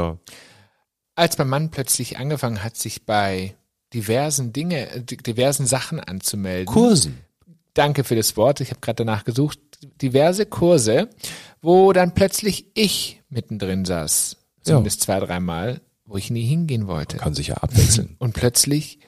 Als 1.15 1.38
mein 1.38 1.49
Mann 1.49 1.71
plötzlich 1.71 2.17
angefangen 2.17 2.63
hat, 2.63 2.75
sich 2.75 3.06
bei 3.06 3.56
diversen 3.93 4.53
Dinge, 4.53 4.89
äh, 4.89 5.01
diversen 5.01 5.65
Sachen 5.65 5.99
anzumelden. 5.99 6.65
Kursen. 6.65 7.19
Danke 7.73 8.03
für 8.03 8.15
das 8.15 8.36
Wort. 8.38 8.62
Ich 8.62 8.69
habe 8.69 8.79
gerade 8.82 9.06
danach 9.06 9.23
gesucht. 9.23 9.60
Diverse 10.01 10.45
Kurse, 10.45 11.10
wo 11.62 11.91
dann 11.93 12.13
plötzlich 12.13 12.67
ich 12.73 13.21
mittendrin 13.29 13.86
saß. 13.86 14.38
Zumindest 14.62 15.01
zwei, 15.01 15.19
dreimal, 15.19 15.82
wo 16.06 16.15
ich 16.17 16.29
nie 16.29 16.45
hingehen 16.45 16.88
wollte. 16.88 17.17
Kann 17.17 17.34
sich 17.34 17.47
ja 17.47 17.56
abwechseln. 17.56 18.15
Und 18.19 18.34
plötzlich 18.34 18.99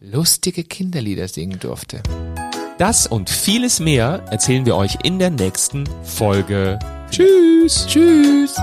lustige 0.00 0.64
Kinderlieder 0.64 1.28
singen 1.28 1.60
durfte. 1.60 2.02
Das 2.78 3.06
und 3.06 3.30
vieles 3.30 3.78
mehr 3.78 4.24
erzählen 4.30 4.66
wir 4.66 4.74
euch 4.74 4.98
in 5.04 5.18
der 5.18 5.30
nächsten 5.30 5.84
Folge. 6.02 6.78
Tschüss. 7.10 7.86
Tschüss! 7.86 8.56